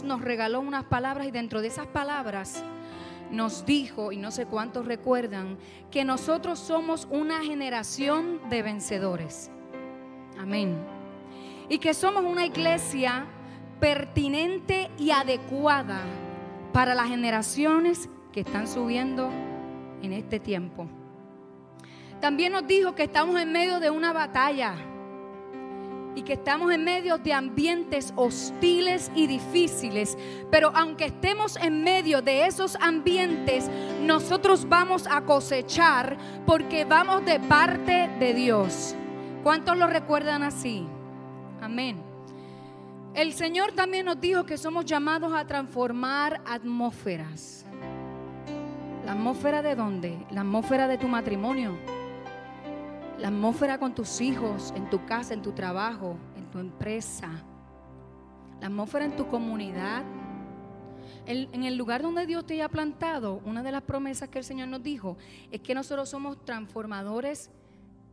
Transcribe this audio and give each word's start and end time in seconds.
Nos 0.00 0.22
regaló 0.22 0.60
unas 0.60 0.84
palabras 0.84 1.26
y 1.26 1.30
dentro 1.30 1.60
de 1.60 1.68
esas 1.68 1.86
palabras 1.86 2.64
nos 3.30 3.64
dijo, 3.66 4.12
y 4.12 4.16
no 4.18 4.30
sé 4.30 4.46
cuántos 4.46 4.86
recuerdan, 4.86 5.58
que 5.90 6.04
nosotros 6.04 6.58
somos 6.58 7.08
una 7.10 7.42
generación 7.42 8.40
de 8.48 8.62
vencedores. 8.62 9.50
Amén. 10.38 10.76
Y 11.68 11.78
que 11.78 11.94
somos 11.94 12.24
una 12.24 12.46
iglesia 12.46 13.26
pertinente 13.80 14.90
y 14.98 15.10
adecuada 15.10 16.02
para 16.72 16.94
las 16.94 17.08
generaciones 17.08 18.08
que 18.32 18.40
están 18.40 18.68
subiendo 18.68 19.30
en 20.02 20.12
este 20.12 20.38
tiempo. 20.38 20.86
También 22.20 22.52
nos 22.52 22.66
dijo 22.66 22.94
que 22.94 23.04
estamos 23.04 23.40
en 23.40 23.50
medio 23.50 23.80
de 23.80 23.90
una 23.90 24.12
batalla 24.12 24.74
y 26.14 26.22
que 26.22 26.34
estamos 26.34 26.72
en 26.72 26.84
medio 26.84 27.18
de 27.18 27.32
ambientes 27.32 28.12
hostiles 28.16 29.10
y 29.14 29.26
difíciles. 29.26 30.16
Pero 30.50 30.70
aunque 30.74 31.06
estemos 31.06 31.56
en 31.56 31.82
medio 31.82 32.22
de 32.22 32.46
esos 32.46 32.76
ambientes, 32.76 33.70
nosotros 34.02 34.68
vamos 34.68 35.06
a 35.10 35.22
cosechar 35.22 36.16
porque 36.46 36.84
vamos 36.84 37.24
de 37.24 37.40
parte 37.40 38.08
de 38.18 38.34
Dios. 38.34 38.94
¿Cuántos 39.42 39.76
lo 39.76 39.86
recuerdan 39.86 40.42
así? 40.42 40.86
Amén. 41.60 42.02
El 43.14 43.34
Señor 43.34 43.72
también 43.72 44.06
nos 44.06 44.20
dijo 44.20 44.44
que 44.44 44.56
somos 44.56 44.84
llamados 44.86 45.32
a 45.34 45.46
transformar 45.46 46.40
atmósferas. 46.46 47.66
¿La 49.04 49.12
atmósfera 49.12 49.62
de 49.62 49.74
dónde? 49.74 50.18
La 50.30 50.42
atmósfera 50.42 50.88
de 50.88 50.96
tu 50.96 51.08
matrimonio 51.08 51.76
la 53.22 53.28
atmósfera 53.28 53.78
con 53.78 53.94
tus 53.94 54.20
hijos, 54.20 54.74
en 54.74 54.90
tu 54.90 55.06
casa, 55.06 55.32
en 55.32 55.42
tu 55.42 55.52
trabajo, 55.52 56.16
en 56.36 56.50
tu 56.50 56.58
empresa, 56.58 57.30
la 58.60 58.66
atmósfera 58.66 59.04
en 59.04 59.14
tu 59.14 59.28
comunidad, 59.28 60.02
en 61.24 61.62
el 61.62 61.76
lugar 61.76 62.02
donde 62.02 62.26
Dios 62.26 62.44
te 62.44 62.54
haya 62.54 62.68
plantado, 62.68 63.40
una 63.44 63.62
de 63.62 63.70
las 63.70 63.82
promesas 63.82 64.28
que 64.28 64.40
el 64.40 64.44
Señor 64.44 64.66
nos 64.66 64.82
dijo 64.82 65.16
es 65.52 65.60
que 65.60 65.72
nosotros 65.72 66.08
somos 66.08 66.44
transformadores 66.44 67.48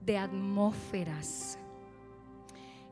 de 0.06 0.20
atmósferas. 0.20 1.58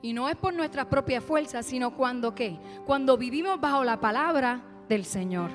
Y 0.02 0.12
no 0.14 0.28
es 0.28 0.36
por 0.38 0.56
nuestras 0.56 0.88
propias 0.88 1.24
fuerzas, 1.24 1.68
sino 1.68 1.96
cuando 1.96 2.34
qué? 2.34 2.58
Cuando 2.88 3.16
vivimos 3.16 3.62
bajo 3.62 3.84
la 3.84 4.00
palabra 4.00 4.64
del 4.90 5.06
Señor. 5.06 5.52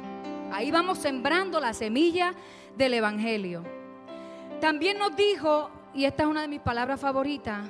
Ahí 0.52 0.70
vamos 0.70 0.98
sembrando 0.98 1.58
la 1.58 1.74
semilla 1.74 2.34
del 2.77 2.94
Evangelio. 2.94 3.64
También 4.60 4.96
nos 4.96 5.16
dijo 5.16 5.81
y 5.94 6.04
esta 6.04 6.22
es 6.22 6.28
una 6.28 6.42
de 6.42 6.48
mis 6.48 6.60
palabras 6.60 7.00
favoritas, 7.00 7.68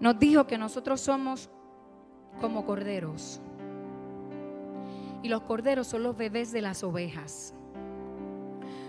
nos 0.00 0.18
dijo 0.18 0.46
que 0.46 0.58
nosotros 0.58 1.00
somos 1.00 1.48
como 2.40 2.64
corderos. 2.66 3.40
Y 5.22 5.28
los 5.28 5.42
corderos 5.42 5.86
son 5.86 6.02
los 6.02 6.16
bebés 6.16 6.52
de 6.52 6.60
las 6.60 6.84
ovejas. 6.84 7.54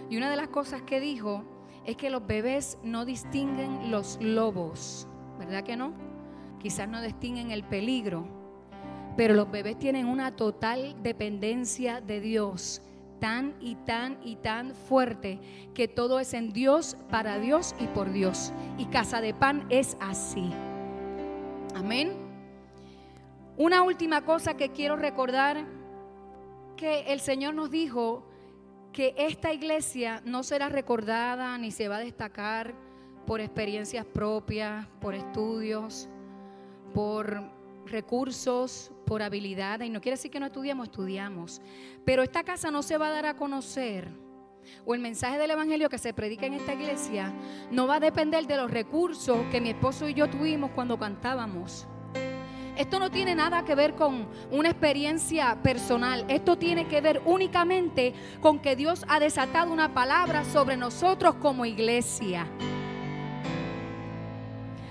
Y 0.10 0.18
una 0.18 0.30
de 0.30 0.36
las 0.36 0.50
cosas 0.50 0.82
que 0.82 1.00
dijo 1.00 1.44
es 1.86 1.96
que 1.96 2.10
los 2.10 2.26
bebés 2.26 2.78
no 2.84 3.06
distinguen 3.06 3.92
los 3.92 4.18
lobos, 4.22 5.08
¿verdad 5.40 5.64
que 5.64 5.78
no? 5.78 5.94
Quizás 6.60 6.90
no 6.90 7.02
distinguen 7.02 7.52
el 7.52 7.64
peligro, 7.64 8.28
pero 9.16 9.34
los 9.34 9.50
bebés 9.50 9.78
tienen 9.78 10.08
una 10.08 10.36
total 10.36 10.96
dependencia 11.02 12.02
de 12.02 12.20
Dios 12.20 12.82
tan 13.20 13.56
y 13.60 13.76
tan 13.76 14.18
y 14.24 14.36
tan 14.38 14.76
fuerte 14.76 15.40
que 15.74 15.88
todo 15.88 16.20
es 16.20 16.34
en 16.34 16.54
Dios, 16.54 16.98
para 17.10 17.40
Dios 17.40 17.76
y 17.80 17.88
por 17.88 18.12
Dios. 18.12 18.52
Y 18.78 18.86
Casa 18.86 19.22
de 19.22 19.34
Pan 19.34 19.66
es 19.70 19.98
así. 20.00 20.52
Amén. 21.76 22.14
Una 23.58 23.84
última 23.84 24.24
cosa 24.26 24.56
que 24.56 24.70
quiero 24.72 24.96
recordar, 24.96 25.66
que 26.76 27.02
el 27.14 27.20
Señor 27.20 27.54
nos 27.54 27.72
dijo 27.72 28.28
que 28.92 29.14
esta 29.18 29.54
iglesia 29.54 30.22
no 30.26 30.44
será 30.44 30.70
recordada 30.70 31.58
ni 31.58 31.72
se 31.72 31.88
va 31.88 31.98
a 31.98 32.00
destacar 32.00 32.74
por 33.26 33.42
experiencias 33.42 34.06
propias, 34.06 34.88
por 35.02 35.16
estudios, 35.16 36.08
por 36.94 37.44
recursos, 37.86 38.92
por 39.06 39.22
habilidad, 39.22 39.82
y 39.82 39.90
no 39.90 40.02
quiere 40.02 40.18
decir 40.18 40.32
que 40.32 40.40
no 40.40 40.48
estudiamos, 40.48 40.88
estudiamos, 40.88 41.62
pero 42.04 42.24
esta 42.24 42.44
casa 42.44 42.72
no 42.72 42.84
se 42.84 42.98
va 42.98 43.08
a 43.08 43.12
dar 43.12 43.26
a 43.26 43.36
conocer, 43.36 44.10
o 44.86 44.94
el 44.94 45.02
mensaje 45.02 45.38
del 45.38 45.52
Evangelio 45.52 45.90
que 45.90 45.98
se 45.98 46.14
predica 46.14 46.46
en 46.46 46.56
esta 46.56 46.74
iglesia, 46.74 47.34
no 47.72 47.88
va 47.88 47.96
a 47.96 48.00
depender 48.00 48.48
de 48.48 48.58
los 48.58 48.72
recursos 48.72 49.38
que 49.52 49.62
mi 49.62 49.70
esposo 49.70 50.10
y 50.10 50.14
yo 50.14 50.30
tuvimos 50.30 50.72
cuando 50.72 50.98
cantábamos. 50.98 51.88
Esto 52.78 53.00
no 53.00 53.10
tiene 53.10 53.36
nada 53.36 53.64
que 53.64 53.74
ver 53.74 53.96
con 53.96 54.28
una 54.52 54.70
experiencia 54.70 55.58
personal. 55.64 56.26
Esto 56.28 56.58
tiene 56.58 56.88
que 56.88 57.00
ver 57.00 57.22
únicamente 57.24 58.14
con 58.42 58.60
que 58.60 58.76
Dios 58.76 59.06
ha 59.08 59.20
desatado 59.20 59.72
una 59.72 59.94
palabra 59.94 60.44
sobre 60.44 60.76
nosotros 60.76 61.36
como 61.36 61.66
iglesia. 61.66 62.48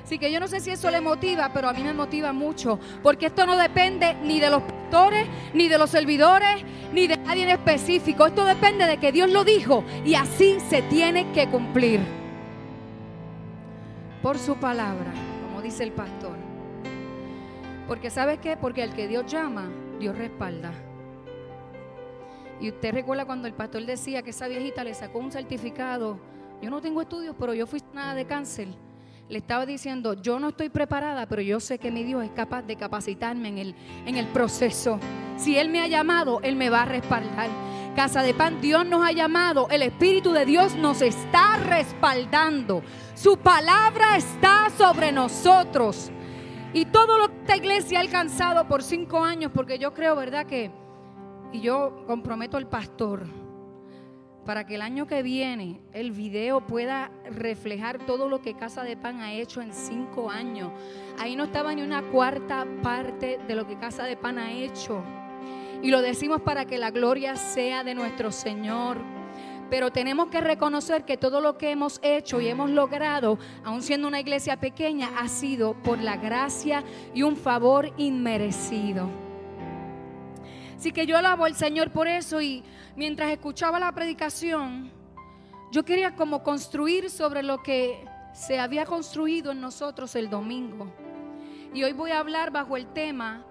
Así 0.04 0.18
que 0.18 0.30
yo 0.30 0.38
no 0.38 0.46
sé 0.46 0.60
si 0.60 0.70
eso 0.70 0.90
le 0.90 1.00
motiva, 1.00 1.50
pero 1.54 1.66
a 1.66 1.72
mí 1.72 1.82
me 1.82 1.94
motiva 1.94 2.34
mucho, 2.34 2.78
porque 3.02 3.26
esto 3.26 3.46
no 3.46 3.56
depende 3.56 4.14
ni 4.22 4.38
de 4.38 4.50
los 4.50 4.62
pastores, 4.62 5.26
ni 5.54 5.66
de 5.66 5.78
los 5.78 5.88
servidores, 5.88 6.62
ni 6.92 7.06
de 7.06 7.16
nadie 7.16 7.44
en 7.44 7.48
específico. 7.48 8.26
Esto 8.26 8.44
depende 8.44 8.86
de 8.86 8.98
que 8.98 9.12
Dios 9.12 9.30
lo 9.30 9.44
dijo 9.44 9.82
y 10.04 10.14
así 10.14 10.60
se 10.68 10.82
tiene 10.82 11.32
que 11.32 11.48
cumplir. 11.48 12.00
Por 14.20 14.38
su 14.38 14.56
palabra, 14.56 15.10
como 15.46 15.62
dice 15.62 15.84
el 15.84 15.92
pastor. 15.92 16.36
Porque 17.88 18.10
¿sabe 18.10 18.36
qué? 18.38 18.58
Porque 18.58 18.82
al 18.82 18.92
que 18.92 19.08
Dios 19.08 19.24
llama, 19.24 19.70
Dios 19.98 20.18
respalda. 20.18 20.70
Y 22.60 22.68
usted 22.68 22.92
recuerda 22.92 23.24
cuando 23.24 23.48
el 23.48 23.54
pastor 23.54 23.86
decía 23.86 24.22
que 24.22 24.30
esa 24.30 24.48
viejita 24.48 24.84
le 24.84 24.92
sacó 24.92 25.18
un 25.18 25.32
certificado. 25.32 26.18
Yo 26.60 26.68
no 26.68 26.82
tengo 26.82 27.00
estudios, 27.00 27.34
pero 27.38 27.54
yo 27.54 27.66
fui 27.66 27.80
nada 27.94 28.14
de 28.14 28.26
cáncer 28.26 28.68
le 29.28 29.38
estaba 29.38 29.64
diciendo, 29.64 30.14
yo 30.14 30.38
no 30.38 30.48
estoy 30.48 30.68
preparada, 30.68 31.26
pero 31.26 31.40
yo 31.40 31.58
sé 31.60 31.78
que 31.78 31.90
mi 31.90 32.02
Dios 32.02 32.24
es 32.24 32.30
capaz 32.30 32.62
de 32.62 32.76
capacitarme 32.76 33.48
en 33.48 33.58
el, 33.58 33.74
en 34.06 34.16
el 34.16 34.26
proceso. 34.26 34.98
Si 35.36 35.58
Él 35.58 35.70
me 35.70 35.80
ha 35.80 35.86
llamado, 35.86 36.40
Él 36.42 36.56
me 36.56 36.70
va 36.70 36.82
a 36.82 36.86
respaldar. 36.86 37.48
Casa 37.96 38.22
de 38.22 38.34
Pan, 38.34 38.60
Dios 38.60 38.84
nos 38.84 39.06
ha 39.06 39.12
llamado, 39.12 39.68
el 39.70 39.82
Espíritu 39.82 40.32
de 40.32 40.44
Dios 40.44 40.74
nos 40.74 41.00
está 41.00 41.56
respaldando. 41.58 42.82
Su 43.14 43.38
palabra 43.38 44.16
está 44.16 44.68
sobre 44.76 45.12
nosotros. 45.12 46.10
Y 46.72 46.86
todo 46.86 47.18
lo 47.18 47.28
que 47.28 47.36
esta 47.36 47.56
iglesia 47.56 47.98
ha 47.98 48.02
alcanzado 48.02 48.66
por 48.66 48.82
cinco 48.82 49.22
años, 49.22 49.52
porque 49.54 49.78
yo 49.78 49.94
creo, 49.94 50.16
¿verdad? 50.16 50.44
Que, 50.44 50.72
y 51.52 51.60
yo 51.60 52.04
comprometo 52.06 52.56
al 52.56 52.66
pastor, 52.66 53.24
para 54.44 54.66
que 54.66 54.74
el 54.76 54.82
año 54.82 55.06
que 55.06 55.22
viene 55.22 55.80
el 55.92 56.12
video 56.12 56.66
pueda 56.66 57.10
reflejar 57.30 57.98
todo 58.06 58.28
lo 58.28 58.42
que 58.42 58.54
Casa 58.54 58.82
de 58.82 58.96
Pan 58.96 59.20
ha 59.20 59.32
hecho 59.32 59.60
en 59.60 59.72
cinco 59.72 60.30
años. 60.30 60.70
Ahí 61.18 61.36
no 61.36 61.44
estaba 61.44 61.74
ni 61.74 61.82
una 61.82 62.02
cuarta 62.02 62.66
parte 62.82 63.38
de 63.46 63.54
lo 63.54 63.66
que 63.66 63.78
Casa 63.78 64.04
de 64.04 64.16
Pan 64.16 64.38
ha 64.38 64.52
hecho. 64.52 65.02
Y 65.82 65.90
lo 65.90 66.02
decimos 66.02 66.40
para 66.42 66.64
que 66.64 66.78
la 66.78 66.90
gloria 66.90 67.36
sea 67.36 67.84
de 67.84 67.94
nuestro 67.94 68.32
Señor. 68.32 68.98
Pero 69.70 69.90
tenemos 69.90 70.28
que 70.28 70.40
reconocer 70.40 71.04
que 71.04 71.16
todo 71.16 71.40
lo 71.40 71.56
que 71.56 71.70
hemos 71.70 71.98
hecho 72.02 72.40
y 72.40 72.48
hemos 72.48 72.70
logrado, 72.70 73.38
aun 73.64 73.82
siendo 73.82 74.08
una 74.08 74.20
iglesia 74.20 74.58
pequeña, 74.58 75.10
ha 75.18 75.28
sido 75.28 75.74
por 75.82 75.98
la 75.98 76.16
gracia 76.16 76.84
y 77.14 77.22
un 77.22 77.36
favor 77.36 77.92
inmerecido. 77.96 79.23
Así 80.76 80.92
que 80.92 81.06
yo 81.06 81.16
alabo 81.16 81.44
al 81.44 81.54
Señor 81.54 81.90
por 81.90 82.08
eso 82.08 82.40
y 82.40 82.62
mientras 82.96 83.30
escuchaba 83.30 83.78
la 83.78 83.92
predicación, 83.92 84.90
yo 85.70 85.84
quería 85.84 86.14
como 86.14 86.42
construir 86.42 87.10
sobre 87.10 87.42
lo 87.42 87.62
que 87.62 88.04
se 88.32 88.58
había 88.58 88.84
construido 88.84 89.52
en 89.52 89.60
nosotros 89.60 90.14
el 90.16 90.28
domingo. 90.28 90.92
Y 91.72 91.82
hoy 91.82 91.92
voy 91.92 92.10
a 92.10 92.20
hablar 92.20 92.50
bajo 92.50 92.76
el 92.76 92.86
tema 92.92 93.44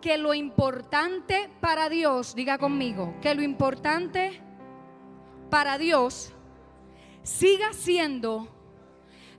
que 0.00 0.16
lo 0.18 0.34
importante 0.34 1.50
para 1.60 1.88
Dios, 1.88 2.34
diga 2.34 2.58
conmigo, 2.58 3.14
que 3.20 3.34
lo 3.34 3.42
importante 3.42 4.40
para 5.50 5.78
Dios 5.78 6.32
siga 7.22 7.72
siendo 7.72 8.48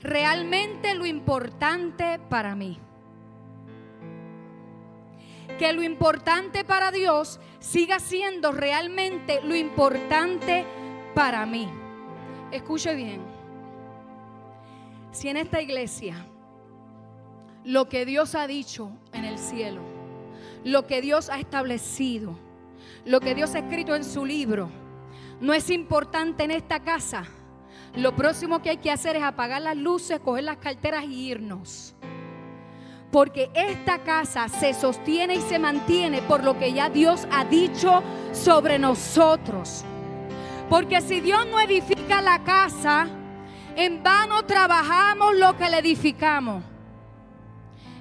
realmente 0.02 0.94
lo 0.94 1.06
importante 1.06 2.20
para 2.30 2.56
mí. 2.56 2.80
Que 5.62 5.74
lo 5.74 5.84
importante 5.84 6.66
para 6.66 6.90
Dios 6.90 7.40
siga 7.60 8.00
siendo 8.00 8.52
realmente 8.52 9.42
lo 9.44 9.56
importante 9.56 10.66
para 11.14 11.46
mí. 11.46 11.70
Escuche 12.52 12.96
bien. 12.96 13.22
Si 15.12 15.30
en 15.30 15.38
esta 15.38 15.62
iglesia 15.62 16.26
lo 17.64 17.88
que 17.88 18.08
Dios 18.08 18.34
ha 18.34 18.48
dicho 18.48 18.90
en 19.14 19.24
el 19.24 19.38
cielo, 19.38 19.84
lo 20.64 20.88
que 20.88 21.00
Dios 21.00 21.30
ha 21.30 21.38
establecido, 21.38 22.36
lo 23.06 23.20
que 23.20 23.36
Dios 23.36 23.54
ha 23.54 23.60
escrito 23.60 23.96
en 23.96 24.04
su 24.04 24.26
libro, 24.26 24.72
no 25.42 25.54
es 25.54 25.70
importante 25.70 26.44
en 26.44 26.50
esta 26.50 26.80
casa, 26.80 27.26
lo 27.96 28.16
próximo 28.16 28.64
que 28.64 28.72
hay 28.72 28.78
que 28.78 28.90
hacer 28.90 29.16
es 29.16 29.22
apagar 29.22 29.62
las 29.62 29.78
luces, 29.78 30.20
coger 30.22 30.46
las 30.46 30.58
carteras 30.58 31.04
y 31.04 31.30
irnos. 31.30 31.94
Porque 33.12 33.50
esta 33.54 34.00
casa 34.00 34.48
se 34.48 34.74
sostiene 34.74 35.36
y 35.36 35.42
se 35.42 35.60
mantiene 35.60 36.22
por 36.22 36.44
lo 36.44 36.58
que 36.58 36.74
ya 36.74 36.90
Dios 36.90 37.28
ha 37.32 37.44
dicho 37.44 38.02
sobre 38.32 38.80
nosotros. 38.80 39.84
Porque 40.70 41.02
si 41.02 41.20
Dios 41.20 41.46
no 41.48 41.60
edifica 41.60 42.22
la 42.22 42.44
casa, 42.44 43.08
en 43.76 44.02
vano 44.02 44.46
trabajamos 44.46 45.36
lo 45.36 45.58
que 45.58 45.70
le 45.70 45.80
edificamos. 45.80 46.64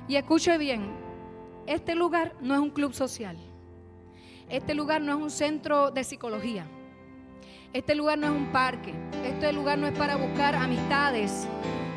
Y 0.07 0.17
escuche 0.17 0.57
bien, 0.59 0.93
este 1.67 1.95
lugar 1.95 2.35
no 2.41 2.55
es 2.55 2.61
un 2.61 2.71
club 2.71 2.95
social. 2.95 3.37
Este 4.49 4.75
lugar 4.75 5.01
no 5.01 5.13
es 5.13 5.23
un 5.23 5.31
centro 5.31 5.91
de 5.91 6.05
psicología. 6.05 6.67
Este 7.73 7.95
lugar 7.95 8.19
no 8.19 8.27
es 8.27 8.33
un 8.33 8.51
parque. 8.53 8.95
Este 9.25 9.53
lugar 9.53 9.79
no 9.79 9.87
es 9.87 9.97
para 9.97 10.17
buscar 10.17 10.55
amistades 10.55 11.47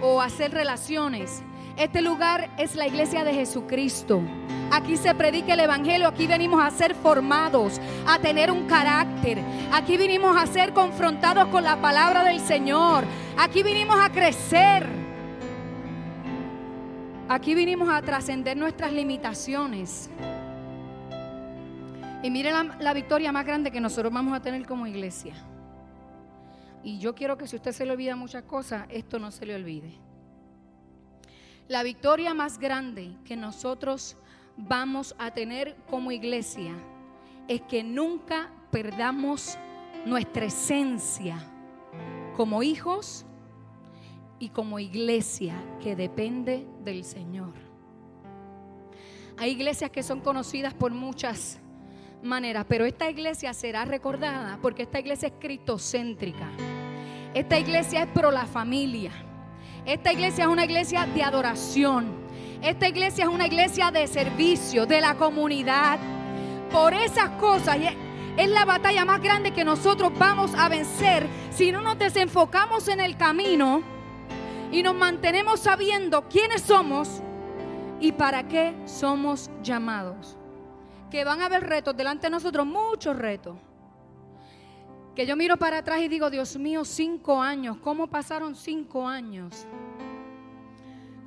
o 0.01 0.21
hacer 0.21 0.51
relaciones. 0.51 1.43
Este 1.77 2.03
lugar 2.03 2.51
es 2.57 2.75
la 2.75 2.85
iglesia 2.85 3.23
de 3.23 3.33
Jesucristo. 3.33 4.21
Aquí 4.71 4.95
se 4.95 5.13
predica 5.15 5.55
el 5.55 5.59
Evangelio, 5.59 6.07
aquí 6.07 6.27
venimos 6.27 6.63
a 6.63 6.69
ser 6.69 6.93
formados, 6.93 7.81
a 8.07 8.19
tener 8.19 8.51
un 8.51 8.67
carácter. 8.67 9.39
Aquí 9.71 9.97
vinimos 9.97 10.37
a 10.37 10.45
ser 10.45 10.73
confrontados 10.73 11.47
con 11.47 11.63
la 11.63 11.81
palabra 11.81 12.23
del 12.23 12.39
Señor. 12.39 13.05
Aquí 13.37 13.63
vinimos 13.63 13.97
a 13.99 14.11
crecer. 14.11 14.85
Aquí 17.27 17.55
vinimos 17.55 17.89
a 17.89 18.01
trascender 18.03 18.55
nuestras 18.55 18.93
limitaciones. 18.93 20.11
Y 22.21 22.29
miren 22.29 22.53
la, 22.53 22.77
la, 22.79 22.93
victoria 22.93 23.31
más 23.31 23.45
grande 23.45 23.71
que 23.71 23.81
nosotros 23.81 24.13
vamos 24.13 24.35
a 24.35 24.41
tener 24.41 24.65
como 24.67 24.85
iglesia. 24.85 25.33
Y 26.83 26.99
yo 26.99 27.15
quiero 27.15 27.35
que 27.35 27.47
si 27.47 27.55
usted 27.55 27.71
se 27.71 27.83
le 27.83 27.93
olvida 27.93 28.15
muchas 28.15 28.43
cosas, 28.43 28.85
esto 28.89 29.17
no 29.17 29.31
se 29.31 29.45
le 29.45 29.55
olvide. 29.55 30.12
La 31.67 31.81
victoria 31.81 32.33
más 32.33 32.59
grande 32.59 33.15
que 33.23 33.37
nosotros 33.37 34.17
vamos 34.57 35.15
a 35.17 35.31
tener 35.31 35.75
como 35.89 36.11
iglesia 36.11 36.73
es 37.47 37.61
que 37.61 37.83
nunca 37.83 38.51
perdamos 38.69 39.57
nuestra 40.05 40.45
esencia 40.45 41.37
como 42.35 42.63
hijos 42.63 43.25
y 44.39 44.49
como 44.49 44.79
iglesia 44.79 45.55
que 45.81 45.95
depende 45.95 46.67
del 46.83 47.05
Señor. 47.05 47.53
Hay 49.37 49.51
iglesias 49.51 49.89
que 49.89 50.03
son 50.03 50.19
conocidas 50.19 50.73
por 50.73 50.91
muchas 50.91 51.59
maneras, 52.21 52.65
pero 52.67 52.85
esta 52.85 53.09
iglesia 53.09 53.53
será 53.53 53.85
recordada 53.85 54.59
porque 54.61 54.83
esta 54.83 54.99
iglesia 54.99 55.29
es 55.29 55.33
cristocéntrica. 55.39 56.49
Esta 57.33 57.57
iglesia 57.57 58.03
es 58.03 58.09
pro 58.09 58.31
la 58.31 58.45
familia. 58.45 59.11
Esta 59.85 60.13
iglesia 60.13 60.45
es 60.45 60.49
una 60.49 60.63
iglesia 60.63 61.05
de 61.05 61.23
adoración. 61.23 62.23
Esta 62.61 62.87
iglesia 62.87 63.25
es 63.25 63.29
una 63.29 63.47
iglesia 63.47 63.91
de 63.91 64.07
servicio, 64.07 64.85
de 64.85 65.01
la 65.01 65.15
comunidad. 65.15 65.99
Por 66.71 66.93
esas 66.93 67.31
cosas 67.31 67.77
es 68.37 68.49
la 68.49 68.63
batalla 68.63 69.03
más 69.03 69.21
grande 69.21 69.51
que 69.51 69.65
nosotros 69.65 70.13
vamos 70.17 70.55
a 70.55 70.69
vencer 70.69 71.27
si 71.51 71.71
no 71.71 71.81
nos 71.81 71.99
desenfocamos 71.99 72.87
en 72.87 73.01
el 73.01 73.17
camino 73.17 73.83
y 74.71 74.81
nos 74.83 74.95
mantenemos 74.95 75.59
sabiendo 75.59 76.29
quiénes 76.29 76.61
somos 76.61 77.21
y 77.99 78.13
para 78.13 78.47
qué 78.47 78.73
somos 78.85 79.51
llamados. 79.61 80.37
Que 81.11 81.25
van 81.25 81.41
a 81.41 81.45
haber 81.47 81.67
retos 81.67 81.95
delante 81.95 82.27
de 82.27 82.31
nosotros, 82.31 82.65
muchos 82.65 83.17
retos. 83.17 83.57
Que 85.15 85.27
yo 85.27 85.35
miro 85.35 85.57
para 85.57 85.79
atrás 85.79 86.01
y 86.01 86.07
digo, 86.07 86.31
Dios 86.31 86.57
mío, 86.57 86.83
cinco 86.83 87.39
años, 87.39 87.77
¿cómo 87.77 88.07
pasaron 88.07 88.55
cinco 88.55 89.07
años? 89.07 89.67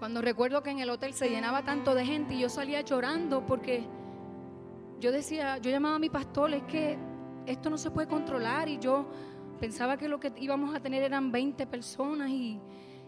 Cuando 0.00 0.20
recuerdo 0.20 0.62
que 0.62 0.70
en 0.70 0.80
el 0.80 0.90
hotel 0.90 1.14
se 1.14 1.30
llenaba 1.30 1.62
tanto 1.62 1.94
de 1.94 2.04
gente 2.04 2.34
y 2.34 2.40
yo 2.40 2.48
salía 2.48 2.80
llorando 2.80 3.46
porque 3.46 3.86
yo 4.98 5.12
decía, 5.12 5.58
yo 5.58 5.70
llamaba 5.70 5.96
a 5.96 5.98
mi 6.00 6.10
pastor, 6.10 6.52
es 6.52 6.64
que 6.64 6.98
esto 7.46 7.70
no 7.70 7.78
se 7.78 7.92
puede 7.92 8.08
controlar 8.08 8.68
y 8.68 8.78
yo 8.78 9.06
pensaba 9.60 9.96
que 9.96 10.08
lo 10.08 10.18
que 10.18 10.32
íbamos 10.36 10.74
a 10.74 10.80
tener 10.80 11.04
eran 11.04 11.30
20 11.30 11.64
personas 11.68 12.28
y, 12.30 12.60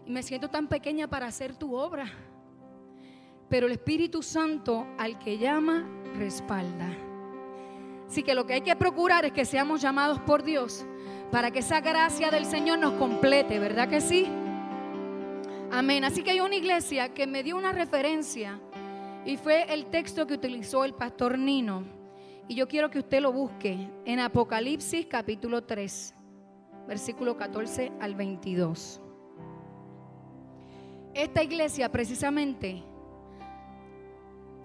y 0.05 0.11
me 0.11 0.23
siento 0.23 0.49
tan 0.49 0.67
pequeña 0.67 1.09
para 1.09 1.27
hacer 1.27 1.57
tu 1.57 1.75
obra. 1.75 2.05
Pero 3.49 3.67
el 3.67 3.73
Espíritu 3.73 4.23
Santo 4.23 4.87
al 4.97 5.19
que 5.19 5.37
llama, 5.37 5.85
respalda. 6.15 7.08
Así 8.09 8.23
que 8.23 8.33
lo 8.33 8.47
que 8.47 8.53
hay 8.53 8.61
que 8.61 8.75
procurar 8.75 9.23
es 9.25 9.31
que 9.31 9.45
seamos 9.45 9.83
llamados 9.83 10.19
por 10.21 10.41
Dios 10.41 10.83
para 11.31 11.51
que 11.51 11.59
esa 11.59 11.79
gracia 11.79 12.31
del 12.31 12.45
Señor 12.45 12.79
nos 12.79 12.93
complete, 12.93 13.59
¿verdad 13.59 13.87
que 13.87 14.01
sí? 14.01 14.25
Amén. 15.71 16.03
Así 16.03 16.23
que 16.23 16.31
hay 16.31 16.39
una 16.39 16.55
iglesia 16.55 17.13
que 17.13 17.27
me 17.27 17.43
dio 17.43 17.55
una 17.55 17.71
referencia 17.71 18.59
y 19.25 19.37
fue 19.37 19.71
el 19.71 19.85
texto 19.91 20.25
que 20.25 20.33
utilizó 20.33 20.85
el 20.85 20.95
pastor 20.95 21.37
Nino. 21.37 21.83
Y 22.47 22.55
yo 22.55 22.67
quiero 22.67 22.89
que 22.89 22.97
usted 22.97 23.21
lo 23.21 23.31
busque 23.31 23.87
en 24.05 24.19
Apocalipsis 24.19 25.05
capítulo 25.05 25.65
3, 25.65 26.15
versículo 26.87 27.37
14 27.37 27.91
al 27.99 28.15
22. 28.15 29.01
Esta 31.13 31.43
iglesia 31.43 31.91
precisamente 31.91 32.81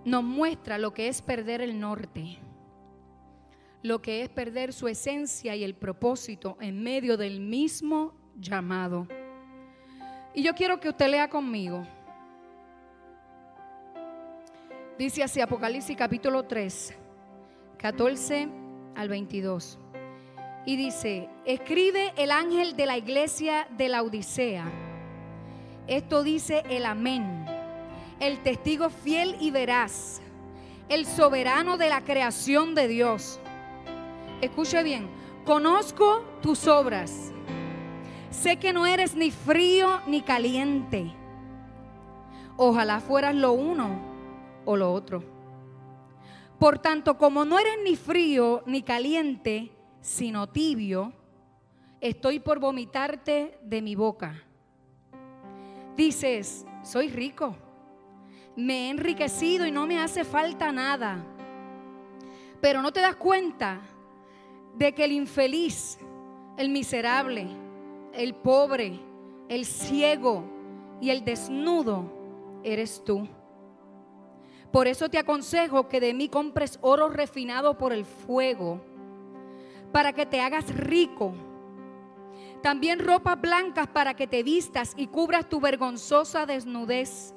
nos 0.07 0.25
muestra 0.25 0.79
lo 0.79 0.95
que 0.95 1.09
es 1.09 1.21
perder 1.21 1.61
el 1.61 1.79
norte 1.79 2.39
lo 3.85 4.01
que 4.01 4.23
es 4.23 4.31
perder 4.31 4.73
su 4.73 4.89
esencia 4.89 5.55
y 5.55 5.63
el 5.63 5.75
propósito 5.75 6.57
en 6.59 6.83
medio 6.83 7.19
del 7.19 7.39
mismo 7.39 8.15
llamado. 8.35 9.07
Y 10.33 10.43
yo 10.43 10.55
quiero 10.55 10.81
que 10.81 10.89
usted 10.89 11.07
lea 11.07 11.29
conmigo. 11.29 11.87
Dice 14.99 15.23
así 15.23 15.43
Apocalipsis 15.43 15.99
capítulo 15.99 16.45
3, 16.45 16.95
14 17.77 18.49
al 18.95 19.09
22. 19.11 19.79
Y 20.65 20.77
dice, 20.77 21.29
escribe 21.45 22.15
el 22.17 22.31
ángel 22.31 22.77
de 22.77 22.87
la 22.87 22.97
iglesia 22.97 23.69
de 23.77 23.91
la 23.91 24.03
Odisea. 24.03 24.65
Esto 25.87 26.23
dice 26.23 26.65
el 26.71 26.87
amén, 26.87 27.45
el 28.19 28.43
testigo 28.43 28.89
fiel 28.89 29.37
y 29.41 29.51
veraz, 29.51 30.23
el 30.89 31.05
soberano 31.05 31.77
de 31.77 31.91
la 31.91 32.01
creación 32.01 32.75
de 32.75 32.89
Dios 32.89 33.41
escuche 34.45 34.83
bien, 34.83 35.09
conozco 35.45 36.25
tus 36.41 36.67
obras. 36.67 37.33
Sé 38.31 38.57
que 38.57 38.73
no 38.73 38.87
eres 38.87 39.15
ni 39.15 39.31
frío 39.31 40.01
ni 40.07 40.23
caliente. 40.23 41.13
Ojalá 42.57 43.01
fueras 43.01 43.35
lo 43.35 43.53
uno 43.53 44.01
o 44.65 44.77
lo 44.77 44.93
otro. 44.93 45.23
Por 46.59 46.79
tanto, 46.79 47.19
como 47.19 47.45
no 47.45 47.59
eres 47.59 47.77
ni 47.85 47.97
frío 47.97 48.63
ni 48.67 48.83
caliente, 48.83 49.73
sino 50.01 50.49
tibio, 50.49 51.13
estoy 52.01 52.39
por 52.39 52.59
vomitarte 52.59 53.59
de 53.63 53.83
mi 53.83 53.95
boca. 53.95 54.43
Dices, 55.97 56.67
soy 56.83 57.09
rico, 57.09 57.57
me 58.57 58.87
he 58.87 58.91
enriquecido 58.91 59.67
y 59.67 59.73
no 59.73 59.87
me 59.87 60.01
hace 60.01 60.25
falta 60.25 60.71
nada. 60.71 61.25
Pero 62.61 62.83
no 62.83 62.93
te 62.93 63.01
das 63.01 63.17
cuenta 63.17 63.81
de 64.77 64.93
que 64.93 65.05
el 65.05 65.13
infeliz, 65.13 65.99
el 66.57 66.69
miserable, 66.69 67.47
el 68.13 68.35
pobre, 68.35 69.01
el 69.49 69.65
ciego 69.65 70.45
y 71.01 71.11
el 71.11 71.25
desnudo 71.25 72.05
eres 72.63 73.03
tú. 73.05 73.29
Por 74.73 74.89
eso 74.89 75.09
te 75.09 75.19
aconsejo 75.19 75.89
que 75.89 76.01
de 76.01 76.15
mí 76.15 76.29
compres 76.29 76.79
oro 76.83 77.09
refinado 77.09 77.79
por 77.79 77.93
el 77.93 78.05
fuego, 78.05 78.81
para 79.93 80.13
que 80.13 80.27
te 80.27 80.41
hagas 80.41 80.75
rico. 80.75 81.33
También 82.61 82.99
ropas 82.99 83.41
blancas 83.41 83.87
para 83.87 84.15
que 84.15 84.27
te 84.27 84.43
vistas 84.43 84.95
y 84.97 85.07
cubras 85.07 85.49
tu 85.49 85.61
vergonzosa 85.61 86.47
desnudez. 86.47 87.35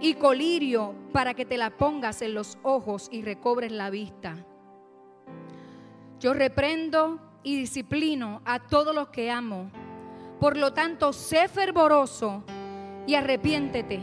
Y 0.00 0.14
colirio 0.14 0.94
para 1.12 1.34
que 1.34 1.44
te 1.44 1.58
la 1.58 1.76
pongas 1.76 2.22
en 2.22 2.32
los 2.32 2.56
ojos 2.62 3.08
y 3.10 3.22
recobres 3.22 3.72
la 3.72 3.90
vista 3.90 4.46
yo 6.20 6.34
reprendo 6.34 7.20
y 7.42 7.56
disciplino 7.56 8.42
a 8.44 8.58
todos 8.58 8.94
los 8.94 9.08
que 9.08 9.30
amo. 9.30 9.70
Por 10.40 10.56
lo 10.56 10.72
tanto, 10.72 11.12
sé 11.12 11.48
fervoroso 11.48 12.42
y 13.06 13.14
arrepiéntete. 13.14 14.00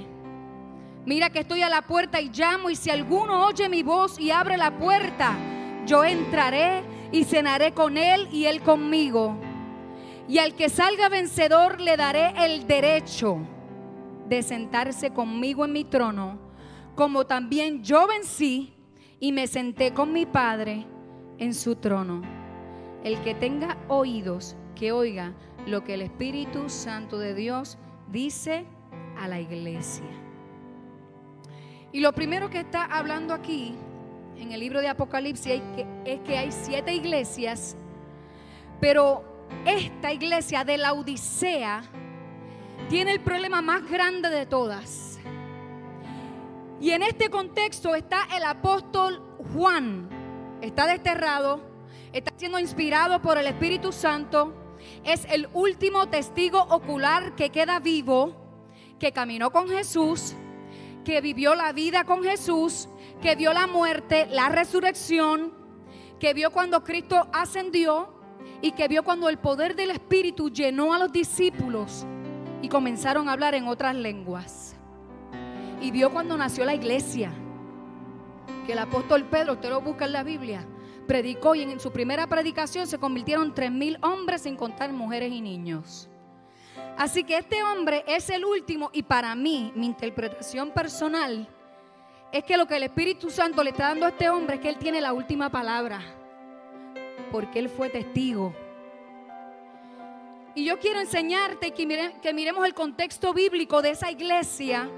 Mira 1.05 1.29
que 1.29 1.39
estoy 1.39 1.61
a 1.61 1.69
la 1.69 1.83
puerta 1.83 2.19
y 2.19 2.29
llamo 2.29 2.69
y 2.69 2.75
si 2.75 2.89
alguno 2.89 3.45
oye 3.45 3.69
mi 3.69 3.83
voz 3.83 4.19
y 4.19 4.31
abre 4.31 4.57
la 4.57 4.77
puerta, 4.77 5.33
yo 5.85 6.03
entraré 6.03 6.83
y 7.11 7.25
cenaré 7.25 7.73
con 7.73 7.97
él 7.97 8.27
y 8.31 8.45
él 8.45 8.61
conmigo. 8.61 9.37
Y 10.27 10.39
al 10.39 10.55
que 10.55 10.69
salga 10.69 11.09
vencedor 11.09 11.79
le 11.79 11.97
daré 11.97 12.33
el 12.43 12.65
derecho 12.65 13.37
de 14.27 14.41
sentarse 14.41 15.11
conmigo 15.11 15.65
en 15.65 15.73
mi 15.73 15.83
trono, 15.83 16.39
como 16.95 17.27
también 17.27 17.83
yo 17.83 18.07
vencí 18.07 18.73
y 19.19 19.31
me 19.31 19.45
senté 19.45 19.93
con 19.93 20.11
mi 20.11 20.25
Padre 20.25 20.87
en 21.39 21.53
su 21.53 21.75
trono. 21.75 22.21
El 23.03 23.19
que 23.21 23.35
tenga 23.35 23.77
oídos, 23.87 24.55
que 24.75 24.91
oiga 24.91 25.33
lo 25.67 25.83
que 25.83 25.95
el 25.95 26.01
Espíritu 26.01 26.69
Santo 26.69 27.17
de 27.17 27.33
Dios 27.33 27.77
dice 28.11 28.65
a 29.19 29.27
la 29.27 29.39
iglesia. 29.39 30.05
Y 31.91 32.01
lo 32.01 32.13
primero 32.13 32.49
que 32.49 32.59
está 32.59 32.85
hablando 32.85 33.33
aquí 33.33 33.75
en 34.37 34.51
el 34.51 34.59
libro 34.59 34.81
de 34.81 34.89
Apocalipsis 34.89 35.61
es 36.03 36.19
que 36.21 36.37
hay 36.37 36.51
siete 36.51 36.93
iglesias, 36.93 37.77
pero 38.81 39.23
esta 39.65 40.11
iglesia 40.11 40.63
de 40.63 40.77
la 40.77 40.93
Odisea 40.93 41.83
tiene 42.89 43.13
el 43.13 43.21
problema 43.21 43.61
más 43.61 43.89
grande 43.89 44.29
de 44.29 44.45
todas. 44.45 45.19
Y 46.79 46.91
en 46.91 47.03
este 47.03 47.29
contexto 47.29 47.95
está 47.95 48.27
el 48.35 48.43
apóstol 48.43 49.21
Juan. 49.53 50.09
Está 50.65 50.87
desterrado, 50.87 51.61
está 52.11 52.33
siendo 52.37 52.59
inspirado 52.59 53.21
por 53.21 53.37
el 53.37 53.47
Espíritu 53.47 53.91
Santo. 53.91 54.53
Es 55.03 55.25
el 55.29 55.47
último 55.53 56.09
testigo 56.09 56.59
ocular 56.59 57.35
que 57.35 57.49
queda 57.49 57.79
vivo, 57.79 58.35
que 58.99 59.11
caminó 59.11 59.51
con 59.51 59.69
Jesús 59.69 60.35
que 61.05 61.21
vivió 61.21 61.55
la 61.55 61.71
vida 61.71 62.03
con 62.03 62.21
Jesús, 62.23 62.89
que 63.21 63.35
vio 63.35 63.53
la 63.53 63.67
muerte, 63.67 64.27
la 64.29 64.49
resurrección, 64.49 65.53
que 66.19 66.33
vio 66.33 66.51
cuando 66.51 66.83
Cristo 66.83 67.29
ascendió 67.31 68.09
y 68.61 68.71
que 68.71 68.89
vio 68.89 69.03
cuando 69.03 69.29
el 69.29 69.37
poder 69.37 69.75
del 69.75 69.91
Espíritu 69.91 70.49
llenó 70.49 70.93
a 70.93 70.99
los 70.99 71.13
discípulos 71.13 72.05
y 72.61 72.67
comenzaron 72.67 73.29
a 73.29 73.33
hablar 73.33 73.53
en 73.53 73.67
otras 73.67 73.95
lenguas. 73.95 74.75
Y 75.79 75.91
vio 75.91 76.11
cuando 76.11 76.35
nació 76.35 76.65
la 76.65 76.73
iglesia, 76.73 77.31
que 78.65 78.73
el 78.73 78.79
apóstol 78.79 79.25
Pedro, 79.25 79.53
usted 79.53 79.69
lo 79.69 79.81
busca 79.81 80.05
en 80.05 80.13
la 80.13 80.23
Biblia, 80.23 80.65
predicó 81.07 81.55
y 81.55 81.61
en 81.61 81.79
su 81.79 81.91
primera 81.91 82.27
predicación 82.27 82.87
se 82.87 82.97
convirtieron 82.97 83.53
tres 83.53 83.71
mil 83.71 83.97
hombres 84.01 84.41
sin 84.41 84.55
contar 84.55 84.91
mujeres 84.91 85.31
y 85.31 85.41
niños. 85.41 86.09
Así 86.97 87.23
que 87.23 87.37
este 87.37 87.63
hombre 87.63 88.03
es 88.07 88.29
el 88.29 88.43
último 88.45 88.89
y 88.93 89.03
para 89.03 89.35
mí, 89.35 89.71
mi 89.75 89.85
interpretación 89.85 90.71
personal, 90.71 91.47
es 92.31 92.43
que 92.43 92.57
lo 92.57 92.65
que 92.65 92.77
el 92.77 92.83
Espíritu 92.83 93.29
Santo 93.29 93.63
le 93.63 93.69
está 93.69 93.89
dando 93.89 94.05
a 94.05 94.09
este 94.09 94.29
hombre 94.29 94.55
es 94.55 94.61
que 94.61 94.69
él 94.69 94.77
tiene 94.77 94.99
la 94.99 95.13
última 95.13 95.49
palabra, 95.49 96.01
porque 97.31 97.59
él 97.59 97.69
fue 97.69 97.89
testigo. 97.89 98.53
Y 100.55 100.65
yo 100.65 100.79
quiero 100.79 101.01
enseñarte 101.01 101.71
que, 101.71 102.13
que 102.21 102.33
miremos 102.33 102.65
el 102.65 102.73
contexto 102.73 103.33
bíblico 103.33 103.81
de 103.81 103.91
esa 103.91 104.09
iglesia 104.09 104.89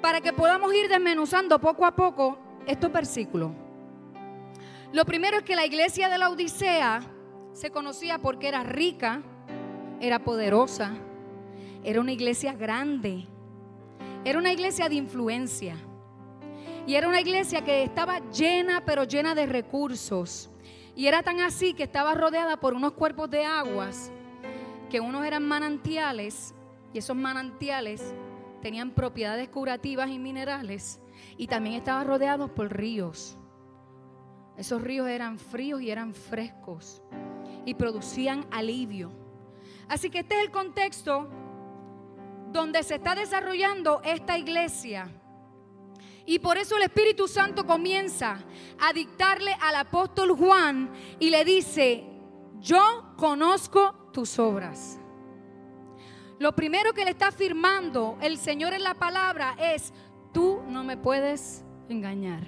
para 0.00 0.20
que 0.20 0.32
podamos 0.32 0.72
ir 0.72 0.88
desmenuzando 0.88 1.58
poco 1.58 1.84
a 1.84 1.94
poco 1.94 2.38
estos 2.68 2.92
versículos. 2.92 3.50
Lo 4.92 5.04
primero 5.04 5.38
es 5.38 5.42
que 5.42 5.56
la 5.56 5.66
iglesia 5.66 6.08
de 6.08 6.18
la 6.18 6.30
Odisea 6.30 7.00
se 7.52 7.70
conocía 7.70 8.18
porque 8.18 8.48
era 8.48 8.62
rica, 8.62 9.22
era 10.00 10.22
poderosa, 10.22 10.92
era 11.82 12.00
una 12.00 12.12
iglesia 12.12 12.52
grande, 12.52 13.26
era 14.24 14.38
una 14.38 14.52
iglesia 14.52 14.88
de 14.88 14.96
influencia. 14.96 15.76
Y 16.86 16.94
era 16.94 17.08
una 17.08 17.20
iglesia 17.20 17.62
que 17.62 17.82
estaba 17.82 18.20
llena, 18.30 18.84
pero 18.84 19.04
llena 19.04 19.34
de 19.34 19.46
recursos. 19.46 20.50
Y 20.94 21.06
era 21.06 21.22
tan 21.22 21.40
así 21.40 21.74
que 21.74 21.82
estaba 21.82 22.14
rodeada 22.14 22.58
por 22.58 22.74
unos 22.74 22.92
cuerpos 22.92 23.30
de 23.30 23.44
aguas, 23.44 24.10
que 24.90 25.00
unos 25.00 25.24
eran 25.24 25.46
manantiales, 25.46 26.54
y 26.92 26.98
esos 26.98 27.16
manantiales 27.16 28.14
tenían 28.62 28.90
propiedades 28.90 29.48
curativas 29.48 30.10
y 30.10 30.18
minerales, 30.18 31.00
y 31.36 31.46
también 31.46 31.76
estaba 31.76 32.04
rodeados 32.04 32.50
por 32.50 32.76
ríos. 32.76 33.36
Esos 34.56 34.82
ríos 34.82 35.08
eran 35.08 35.38
fríos 35.38 35.80
y 35.80 35.90
eran 35.90 36.14
frescos, 36.14 37.02
y 37.64 37.74
producían 37.74 38.46
alivio. 38.50 39.12
Así 39.88 40.10
que 40.10 40.20
este 40.20 40.36
es 40.36 40.44
el 40.44 40.50
contexto 40.50 41.28
donde 42.52 42.82
se 42.82 42.96
está 42.96 43.14
desarrollando 43.14 44.00
esta 44.04 44.36
iglesia. 44.36 45.10
Y 46.26 46.40
por 46.40 46.58
eso 46.58 46.76
el 46.76 46.82
Espíritu 46.82 47.26
Santo 47.26 47.66
comienza 47.66 48.44
a 48.78 48.92
dictarle 48.92 49.56
al 49.60 49.76
apóstol 49.76 50.32
Juan 50.32 50.90
y 51.18 51.30
le 51.30 51.44
dice, 51.44 52.04
yo 52.60 53.14
conozco 53.16 54.10
tus 54.12 54.38
obras. 54.38 54.98
Lo 56.38 56.54
primero 56.54 56.92
que 56.92 57.04
le 57.04 57.12
está 57.12 57.28
afirmando 57.28 58.18
el 58.20 58.38
Señor 58.38 58.72
en 58.72 58.82
la 58.82 58.94
palabra 58.94 59.56
es, 59.58 59.92
tú 60.38 60.62
no 60.68 60.84
me 60.84 60.96
puedes 60.96 61.64
engañar. 61.88 62.44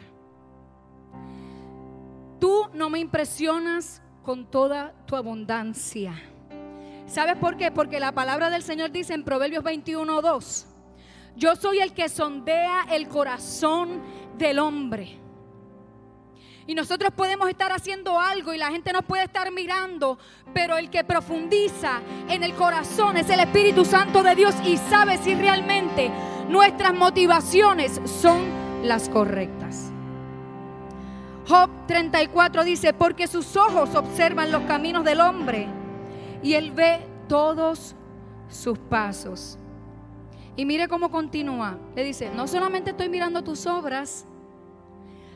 Tú 2.39 2.69
no 2.73 2.89
me 2.89 3.01
impresionas 3.01 4.01
con 4.23 4.49
toda 4.49 4.95
tu 5.07 5.17
abundancia. 5.17 6.15
¿Sabes 7.09 7.35
por 7.35 7.57
qué? 7.57 7.73
Porque 7.73 7.99
la 7.99 8.13
palabra 8.13 8.49
del 8.49 8.63
Señor 8.63 8.93
dice 8.93 9.13
en 9.13 9.25
Proverbios 9.25 9.65
21, 9.65 10.23
2, 10.23 10.67
yo 11.35 11.57
soy 11.57 11.81
el 11.81 11.93
que 11.93 12.09
sondea 12.09 12.87
el 12.93 13.09
corazón 13.09 14.01
del 14.39 14.61
hombre. 14.61 15.19
Y 16.69 16.77
nosotros 16.77 17.13
podemos 17.13 17.49
estar 17.49 17.73
haciendo 17.73 18.21
algo 18.21 18.55
y 18.55 18.59
la 18.59 18.71
gente 18.71 18.93
nos 18.93 19.05
puede 19.05 19.25
estar 19.25 19.51
mirando, 19.51 20.17
pero 20.55 20.79
el 20.79 20.91
que 20.91 21.03
profundiza 21.03 22.03
en 22.29 22.45
el 22.45 22.55
corazón 22.55 23.17
es 23.17 23.29
el 23.31 23.41
Espíritu 23.41 23.85
Santo 23.85 24.23
de 24.23 24.37
Dios 24.37 24.55
y 24.65 24.77
sabe 24.77 25.19
si 25.19 25.35
realmente 25.35 26.13
nuestras 26.51 26.93
motivaciones 26.93 28.01
son 28.05 28.43
las 28.83 29.09
correctas. 29.09 29.91
Job 31.49 31.71
34 31.87 32.65
dice, 32.65 32.93
porque 32.93 33.27
sus 33.27 33.57
ojos 33.57 33.95
observan 33.95 34.53
los 34.53 34.63
caminos 34.63 35.05
del 35.05 35.21
hombre 35.21 35.69
y 36.43 36.55
Él 36.55 36.73
ve 36.73 37.01
todos 37.29 37.95
sus 38.49 38.79
pasos. 38.79 39.59
Y 40.57 40.65
mire 40.65 40.89
cómo 40.89 41.11
continúa. 41.11 41.79
Le 41.95 42.05
dice, 42.05 42.31
no 42.35 42.47
solamente 42.47 42.91
estoy 42.91 43.09
mirando 43.09 43.43
tus 43.43 43.67
obras, 43.67 44.27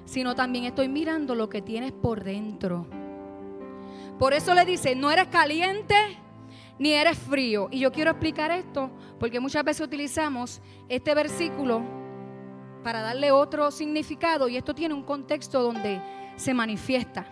sino 0.05 0.35
también 0.35 0.65
estoy 0.65 0.89
mirando 0.89 1.35
lo 1.35 1.49
que 1.49 1.63
tienes 1.63 1.93
por 1.93 2.25
dentro. 2.25 2.87
Por 4.19 4.35
eso 4.35 4.55
le 4.55 4.65
dice, 4.65 4.95
no 4.95 5.11
eres 5.11 5.29
caliente 5.29 5.95
ni 6.79 6.93
eres 6.93 7.19
frío. 7.19 7.69
Y 7.71 7.81
yo 7.81 7.93
quiero 7.93 8.11
explicar 8.11 8.51
esto 8.51 8.91
porque 9.19 9.41
muchas 9.41 9.65
veces 9.65 9.87
utilizamos 9.87 10.61
este 10.89 11.15
versículo 11.15 11.83
para 12.83 13.01
darle 13.01 13.33
otro 13.33 13.71
significado 13.71 14.49
y 14.49 14.57
esto 14.57 14.75
tiene 14.75 14.95
un 14.95 15.03
contexto 15.03 15.63
donde 15.63 16.01
se 16.37 16.53
manifiesta. 16.53 17.27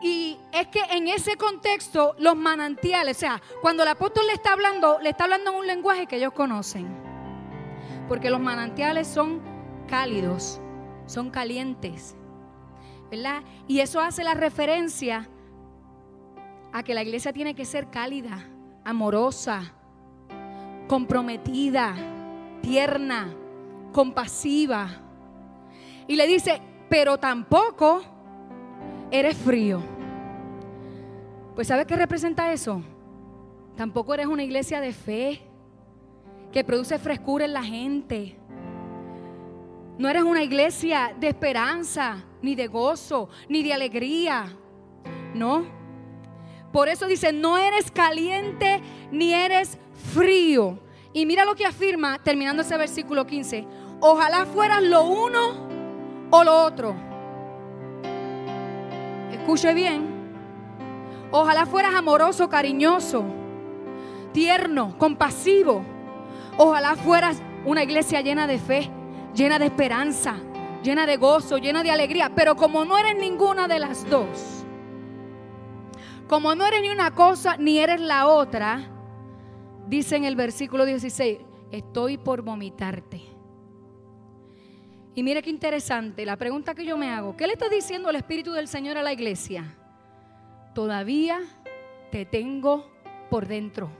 Y 0.00 0.38
es 0.52 0.68
que 0.68 0.80
en 0.90 1.08
ese 1.08 1.36
contexto 1.36 2.14
los 2.18 2.36
manantiales, 2.36 3.16
o 3.16 3.20
sea, 3.20 3.42
cuando 3.60 3.82
el 3.82 3.88
apóstol 3.88 4.26
le 4.26 4.34
está 4.34 4.52
hablando, 4.52 4.98
le 5.00 5.10
está 5.10 5.24
hablando 5.24 5.50
en 5.50 5.56
un 5.56 5.66
lenguaje 5.66 6.06
que 6.06 6.16
ellos 6.16 6.32
conocen. 6.32 6.86
Porque 8.06 8.30
los 8.30 8.40
manantiales 8.40 9.08
son 9.08 9.42
cálidos, 9.88 10.60
son 11.06 11.30
calientes. 11.30 12.14
¿Verdad? 13.10 13.42
Y 13.66 13.80
eso 13.80 14.00
hace 14.00 14.22
la 14.22 14.34
referencia 14.34 15.28
a 16.72 16.82
que 16.82 16.94
la 16.94 17.02
iglesia 17.02 17.32
tiene 17.32 17.54
que 17.54 17.64
ser 17.64 17.88
cálida, 17.90 18.44
amorosa, 18.84 19.72
comprometida, 20.86 21.94
tierna, 22.62 23.34
compasiva. 23.92 24.88
Y 26.06 26.16
le 26.16 26.26
dice, 26.26 26.60
pero 26.88 27.18
tampoco 27.18 28.02
eres 29.10 29.36
frío. 29.36 29.80
Pues 31.54 31.68
¿sabes 31.68 31.86
qué 31.86 31.96
representa 31.96 32.52
eso? 32.52 32.82
Tampoco 33.76 34.14
eres 34.14 34.26
una 34.26 34.42
iglesia 34.42 34.80
de 34.80 34.92
fe 34.92 35.42
que 36.52 36.64
produce 36.64 36.98
frescura 36.98 37.44
en 37.44 37.52
la 37.52 37.62
gente. 37.62 38.36
No 39.98 40.08
eres 40.08 40.22
una 40.22 40.42
iglesia 40.42 41.14
de 41.18 41.28
esperanza, 41.28 42.24
ni 42.40 42.54
de 42.54 42.68
gozo, 42.68 43.28
ni 43.48 43.62
de 43.62 43.72
alegría. 43.72 44.56
No. 45.34 45.77
Por 46.72 46.88
eso 46.88 47.06
dice, 47.06 47.32
no 47.32 47.58
eres 47.58 47.90
caliente 47.90 48.80
ni 49.10 49.32
eres 49.32 49.78
frío. 50.14 50.78
Y 51.12 51.26
mira 51.26 51.44
lo 51.44 51.54
que 51.54 51.64
afirma 51.64 52.18
terminando 52.22 52.62
ese 52.62 52.76
versículo 52.76 53.26
15. 53.26 53.66
Ojalá 54.00 54.46
fueras 54.46 54.82
lo 54.82 55.04
uno 55.04 55.68
o 56.30 56.44
lo 56.44 56.64
otro 56.64 57.08
Escuche 59.48 59.72
bien. 59.72 60.06
Ojalá 61.30 61.64
fueras 61.64 61.94
amoroso, 61.94 62.50
cariñoso, 62.50 63.24
tierno, 64.34 64.94
compasivo. 64.98 65.82
Ojalá 66.58 66.96
fueras 66.96 67.40
una 67.64 67.82
iglesia 67.82 68.20
llena 68.20 68.46
de 68.46 68.58
fe, 68.58 68.90
llena 69.34 69.58
de 69.58 69.64
esperanza, 69.64 70.36
llena 70.82 71.06
de 71.06 71.16
gozo, 71.16 71.56
llena 71.56 71.82
de 71.82 71.90
alegría. 71.90 72.30
Pero 72.34 72.56
como 72.56 72.84
no 72.84 72.98
eres 72.98 73.16
ninguna 73.16 73.68
de 73.68 73.78
las 73.78 74.08
dos, 74.10 74.57
como 76.28 76.54
no 76.54 76.66
eres 76.66 76.82
ni 76.82 76.90
una 76.90 77.14
cosa 77.14 77.56
ni 77.56 77.78
eres 77.78 78.00
la 78.00 78.28
otra, 78.28 78.86
dice 79.88 80.16
en 80.16 80.24
el 80.24 80.36
versículo 80.36 80.84
16, 80.84 81.38
estoy 81.72 82.18
por 82.18 82.42
vomitarte. 82.42 83.22
Y 85.14 85.22
mire 85.22 85.42
qué 85.42 85.50
interesante, 85.50 86.24
la 86.24 86.36
pregunta 86.36 86.74
que 86.74 86.84
yo 86.84 86.96
me 86.96 87.10
hago, 87.10 87.36
¿qué 87.36 87.46
le 87.46 87.54
está 87.54 87.68
diciendo 87.68 88.10
el 88.10 88.16
Espíritu 88.16 88.52
del 88.52 88.68
Señor 88.68 88.98
a 88.98 89.02
la 89.02 89.12
iglesia? 89.12 89.74
Todavía 90.74 91.40
te 92.12 92.24
tengo 92.24 92.86
por 93.30 93.48
dentro. 93.48 93.90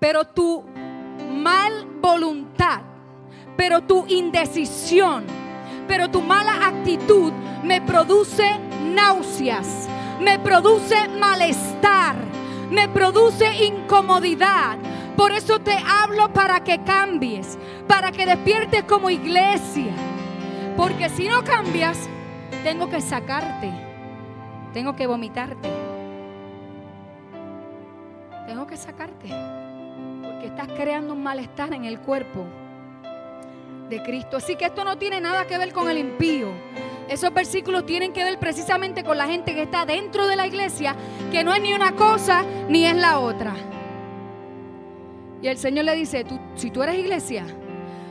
Pero 0.00 0.24
tu 0.24 0.64
mal 1.32 1.86
voluntad, 2.00 2.80
pero 3.56 3.82
tu 3.82 4.06
indecisión, 4.08 5.24
pero 5.86 6.10
tu 6.10 6.20
mala 6.22 6.66
actitud 6.66 7.32
me 7.62 7.80
produce 7.82 8.65
náuseas, 8.94 9.88
me 10.20 10.38
produce 10.38 11.08
malestar, 11.08 12.16
me 12.70 12.88
produce 12.88 13.64
incomodidad. 13.64 14.78
Por 15.16 15.32
eso 15.32 15.58
te 15.58 15.76
hablo 15.86 16.32
para 16.32 16.60
que 16.60 16.82
cambies, 16.82 17.58
para 17.86 18.12
que 18.12 18.26
despiertes 18.26 18.84
como 18.84 19.10
iglesia. 19.10 19.92
Porque 20.76 21.08
si 21.08 21.28
no 21.28 21.42
cambias, 21.42 21.98
tengo 22.62 22.88
que 22.90 23.00
sacarte, 23.00 23.72
tengo 24.72 24.94
que 24.94 25.06
vomitarte, 25.06 25.70
tengo 28.46 28.66
que 28.66 28.76
sacarte, 28.76 29.28
porque 30.22 30.46
estás 30.46 30.68
creando 30.76 31.14
un 31.14 31.22
malestar 31.22 31.72
en 31.72 31.86
el 31.86 31.98
cuerpo 32.00 32.44
de 33.88 34.02
Cristo. 34.02 34.36
Así 34.36 34.56
que 34.56 34.66
esto 34.66 34.84
no 34.84 34.98
tiene 34.98 35.20
nada 35.20 35.46
que 35.46 35.56
ver 35.56 35.72
con 35.72 35.88
el 35.88 35.98
impío. 35.98 36.48
Esos 37.08 37.32
versículos 37.32 37.86
tienen 37.86 38.12
que 38.12 38.24
ver 38.24 38.38
precisamente 38.38 39.04
con 39.04 39.16
la 39.16 39.26
gente 39.26 39.54
que 39.54 39.62
está 39.62 39.86
dentro 39.86 40.26
de 40.26 40.36
la 40.36 40.46
iglesia, 40.46 40.96
que 41.30 41.44
no 41.44 41.54
es 41.54 41.62
ni 41.62 41.72
una 41.72 41.92
cosa 41.92 42.44
ni 42.68 42.84
es 42.84 42.96
la 42.96 43.20
otra. 43.20 43.54
Y 45.40 45.46
el 45.48 45.58
Señor 45.58 45.84
le 45.84 45.94
dice, 45.94 46.24
tú, 46.24 46.38
si 46.56 46.70
tú 46.70 46.82
eres 46.82 46.98
iglesia, 46.98 47.44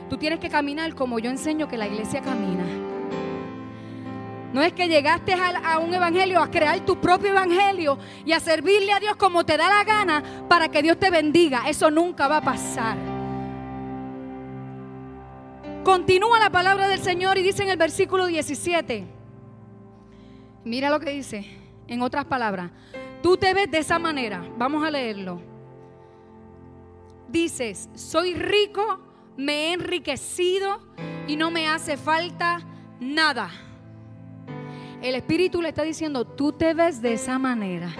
tú 0.08 0.16
tienes 0.16 0.40
que 0.40 0.48
caminar 0.48 0.94
como 0.94 1.18
yo 1.18 1.30
enseño 1.30 1.68
que 1.68 1.76
la 1.76 1.86
iglesia 1.86 2.22
camina. 2.22 2.64
No 4.52 4.62
es 4.62 4.72
que 4.72 4.88
llegaste 4.88 5.34
a, 5.34 5.74
a, 5.74 5.78
un 5.78 5.92
evangelio, 5.92 6.40
a 6.40 6.50
crear 6.50 6.80
tu 6.80 6.98
propio 6.98 7.28
evangelio 7.30 7.98
y 8.24 8.32
a 8.32 8.40
servirle 8.40 8.92
a 8.92 9.00
Dios 9.00 9.16
como 9.16 9.44
te 9.44 9.58
da 9.58 9.68
la 9.68 9.84
gana 9.84 10.22
para 10.48 10.68
que 10.68 10.80
Dios 10.80 10.98
te 10.98 11.10
bendiga. 11.10 11.64
Eso 11.68 11.90
nunca 11.90 12.28
va 12.28 12.38
a 12.38 12.42
pasar. 12.42 13.15
Continúa 15.86 16.40
la 16.40 16.50
palabra 16.50 16.88
del 16.88 16.98
Señor 16.98 17.38
y 17.38 17.44
dice 17.44 17.62
en 17.62 17.68
el 17.68 17.76
versículo 17.76 18.26
17. 18.26 19.06
Mira 20.64 20.90
lo 20.90 20.98
que 20.98 21.10
dice. 21.10 21.46
En 21.86 22.02
otras 22.02 22.24
palabras, 22.24 22.72
tú 23.22 23.36
te 23.36 23.54
ves 23.54 23.70
de 23.70 23.78
esa 23.78 24.00
manera. 24.00 24.44
Vamos 24.58 24.84
a 24.84 24.90
leerlo. 24.90 25.40
Dices, 27.28 27.88
soy 27.94 28.34
rico, 28.34 28.98
me 29.36 29.68
he 29.68 29.72
enriquecido 29.74 30.80
y 31.28 31.36
no 31.36 31.52
me 31.52 31.68
hace 31.68 31.96
falta 31.96 32.66
nada. 32.98 33.48
El 35.00 35.14
Espíritu 35.14 35.62
le 35.62 35.68
está 35.68 35.84
diciendo, 35.84 36.24
tú 36.24 36.50
te 36.50 36.74
ves 36.74 37.00
de 37.00 37.12
esa 37.12 37.38
manera. 37.38 37.94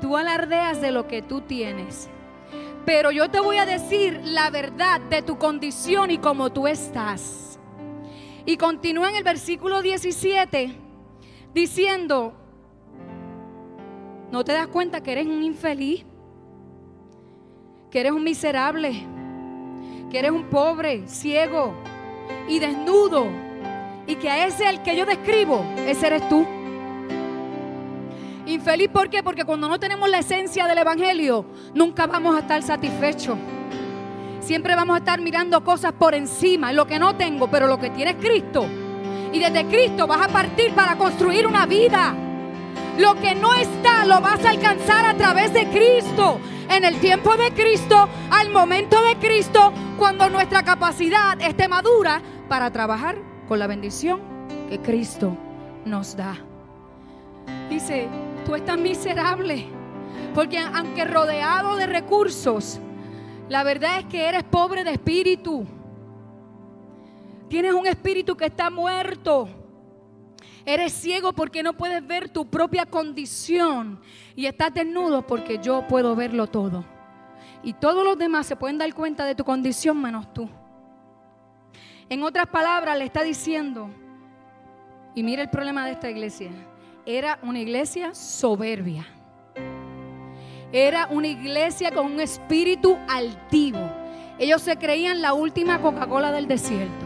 Tú 0.00 0.16
alardeas 0.16 0.80
de 0.80 0.92
lo 0.92 1.08
que 1.08 1.22
tú 1.22 1.40
tienes. 1.40 2.08
Pero 2.84 3.10
yo 3.10 3.30
te 3.30 3.38
voy 3.38 3.58
a 3.58 3.66
decir 3.66 4.20
la 4.24 4.50
verdad 4.50 5.00
de 5.00 5.22
tu 5.22 5.38
condición 5.38 6.10
y 6.10 6.18
cómo 6.18 6.50
tú 6.50 6.66
estás. 6.66 7.58
Y 8.44 8.56
continúa 8.56 9.10
en 9.10 9.16
el 9.16 9.24
versículo 9.24 9.82
17 9.82 10.74
diciendo, 11.54 12.32
¿no 14.32 14.44
te 14.44 14.52
das 14.52 14.66
cuenta 14.66 15.00
que 15.00 15.12
eres 15.12 15.26
un 15.26 15.42
infeliz? 15.42 16.04
Que 17.90 18.00
eres 18.00 18.12
un 18.12 18.24
miserable, 18.24 19.06
que 20.10 20.18
eres 20.18 20.32
un 20.32 20.48
pobre, 20.48 21.06
ciego 21.06 21.74
y 22.48 22.58
desnudo. 22.58 23.26
Y 24.06 24.16
que 24.16 24.28
a 24.28 24.46
ese 24.46 24.68
el 24.68 24.82
que 24.82 24.96
yo 24.96 25.06
describo, 25.06 25.64
ese 25.86 26.08
eres 26.08 26.28
tú. 26.28 26.44
Infeliz, 28.46 28.88
¿por 28.88 29.08
qué? 29.08 29.22
Porque 29.22 29.44
cuando 29.44 29.68
no 29.68 29.78
tenemos 29.78 30.08
la 30.10 30.18
esencia 30.18 30.66
del 30.66 30.78
Evangelio, 30.78 31.44
nunca 31.74 32.06
vamos 32.06 32.34
a 32.34 32.40
estar 32.40 32.62
satisfechos. 32.62 33.38
Siempre 34.40 34.74
vamos 34.74 34.96
a 34.96 34.98
estar 34.98 35.20
mirando 35.20 35.62
cosas 35.62 35.92
por 35.92 36.14
encima, 36.14 36.72
lo 36.72 36.86
que 36.86 36.98
no 36.98 37.14
tengo, 37.14 37.48
pero 37.48 37.68
lo 37.68 37.78
que 37.78 37.90
tiene 37.90 38.12
es 38.12 38.16
Cristo. 38.16 38.66
Y 39.32 39.38
desde 39.38 39.66
Cristo 39.66 40.08
vas 40.08 40.26
a 40.26 40.28
partir 40.28 40.72
para 40.74 40.96
construir 40.96 41.46
una 41.46 41.66
vida. 41.66 42.14
Lo 42.98 43.14
que 43.14 43.36
no 43.36 43.54
está 43.54 44.04
lo 44.04 44.20
vas 44.20 44.44
a 44.44 44.50
alcanzar 44.50 45.06
a 45.06 45.16
través 45.16 45.52
de 45.54 45.68
Cristo. 45.68 46.40
En 46.68 46.84
el 46.84 46.98
tiempo 46.98 47.36
de 47.36 47.52
Cristo, 47.52 48.08
al 48.30 48.50
momento 48.50 49.00
de 49.02 49.16
Cristo, 49.16 49.72
cuando 49.98 50.28
nuestra 50.28 50.64
capacidad 50.64 51.40
esté 51.40 51.68
madura 51.68 52.20
para 52.48 52.70
trabajar 52.72 53.16
con 53.46 53.58
la 53.58 53.68
bendición 53.68 54.20
que 54.68 54.80
Cristo 54.80 55.36
nos 55.84 56.16
da. 56.16 56.36
Dice, 57.68 58.08
tú 58.44 58.54
estás 58.54 58.78
miserable. 58.78 59.66
Porque 60.34 60.58
aunque 60.58 61.04
rodeado 61.04 61.76
de 61.76 61.86
recursos, 61.86 62.80
la 63.48 63.64
verdad 63.64 64.00
es 64.00 64.06
que 64.06 64.26
eres 64.26 64.44
pobre 64.44 64.84
de 64.84 64.92
espíritu. 64.92 65.66
Tienes 67.48 67.74
un 67.74 67.86
espíritu 67.86 68.36
que 68.36 68.46
está 68.46 68.70
muerto. 68.70 69.48
Eres 70.64 70.92
ciego 70.92 71.32
porque 71.32 71.62
no 71.62 71.74
puedes 71.74 72.06
ver 72.06 72.28
tu 72.28 72.46
propia 72.46 72.86
condición. 72.86 74.00
Y 74.34 74.46
estás 74.46 74.72
desnudo 74.72 75.26
porque 75.26 75.58
yo 75.58 75.86
puedo 75.86 76.16
verlo 76.16 76.46
todo. 76.46 76.84
Y 77.62 77.74
todos 77.74 78.04
los 78.04 78.16
demás 78.16 78.46
se 78.46 78.56
pueden 78.56 78.78
dar 78.78 78.92
cuenta 78.94 79.24
de 79.24 79.34
tu 79.34 79.44
condición 79.44 80.00
menos 80.00 80.32
tú. 80.32 80.48
En 82.08 82.22
otras 82.22 82.46
palabras, 82.46 82.98
le 82.98 83.04
está 83.04 83.22
diciendo, 83.22 83.88
y 85.14 85.22
mira 85.22 85.42
el 85.42 85.50
problema 85.50 85.86
de 85.86 85.92
esta 85.92 86.10
iglesia 86.10 86.50
era 87.06 87.38
una 87.42 87.58
iglesia 87.58 88.14
soberbia. 88.14 89.06
Era 90.72 91.08
una 91.10 91.26
iglesia 91.26 91.90
con 91.90 92.06
un 92.06 92.20
espíritu 92.20 92.96
altivo. 93.08 93.80
Ellos 94.38 94.62
se 94.62 94.76
creían 94.76 95.20
la 95.20 95.34
última 95.34 95.80
Coca-Cola 95.80 96.32
del 96.32 96.46
desierto. 96.46 97.04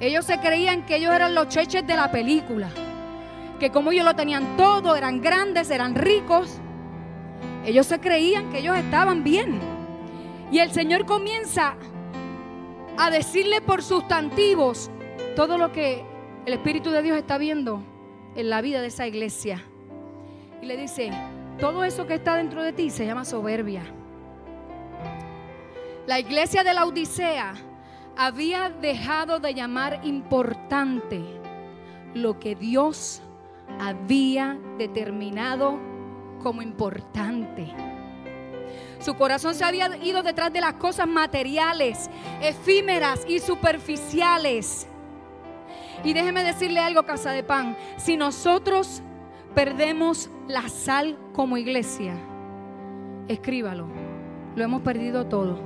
Ellos 0.00 0.24
se 0.24 0.38
creían 0.38 0.86
que 0.86 0.96
ellos 0.96 1.12
eran 1.12 1.34
los 1.34 1.48
cheches 1.48 1.86
de 1.86 1.96
la 1.96 2.10
película. 2.10 2.68
Que 3.58 3.70
como 3.70 3.92
ellos 3.92 4.04
lo 4.04 4.14
tenían 4.14 4.56
todo, 4.56 4.96
eran 4.96 5.20
grandes, 5.20 5.70
eran 5.70 5.94
ricos. 5.94 6.58
Ellos 7.66 7.86
se 7.86 8.00
creían 8.00 8.50
que 8.50 8.60
ellos 8.60 8.76
estaban 8.76 9.24
bien. 9.24 9.58
Y 10.50 10.60
el 10.60 10.70
Señor 10.70 11.04
comienza 11.04 11.76
a 12.96 13.10
decirle 13.10 13.60
por 13.60 13.82
sustantivos 13.82 14.90
todo 15.36 15.58
lo 15.58 15.72
que 15.72 16.04
el 16.46 16.52
Espíritu 16.52 16.90
de 16.90 17.02
Dios 17.02 17.18
está 17.18 17.38
viendo 17.38 17.82
en 18.34 18.50
la 18.50 18.60
vida 18.60 18.80
de 18.80 18.88
esa 18.88 19.06
iglesia. 19.06 19.62
Y 20.62 20.66
le 20.66 20.76
dice, 20.76 21.10
todo 21.58 21.84
eso 21.84 22.06
que 22.06 22.14
está 22.14 22.36
dentro 22.36 22.62
de 22.62 22.72
ti 22.72 22.90
se 22.90 23.06
llama 23.06 23.24
soberbia. 23.24 23.84
La 26.06 26.18
iglesia 26.18 26.64
de 26.64 26.74
la 26.74 26.84
Odisea 26.84 27.54
había 28.16 28.70
dejado 28.70 29.40
de 29.40 29.54
llamar 29.54 30.00
importante 30.04 31.22
lo 32.14 32.38
que 32.38 32.54
Dios 32.54 33.22
había 33.80 34.58
determinado 34.78 35.78
como 36.42 36.62
importante. 36.62 37.72
Su 39.00 39.14
corazón 39.14 39.54
se 39.54 39.64
había 39.64 39.96
ido 40.04 40.22
detrás 40.22 40.52
de 40.52 40.60
las 40.60 40.74
cosas 40.74 41.06
materiales, 41.06 42.08
efímeras 42.40 43.24
y 43.28 43.38
superficiales. 43.38 44.88
Y 46.02 46.12
déjeme 46.12 46.42
decirle 46.42 46.80
algo, 46.80 47.04
Casa 47.04 47.30
de 47.30 47.42
Pan. 47.42 47.76
Si 47.96 48.16
nosotros 48.16 49.02
perdemos 49.54 50.30
la 50.48 50.68
sal 50.68 51.16
como 51.32 51.56
iglesia, 51.56 52.14
escríbalo. 53.28 53.86
Lo 54.56 54.64
hemos 54.64 54.82
perdido 54.82 55.26
todo. 55.26 55.58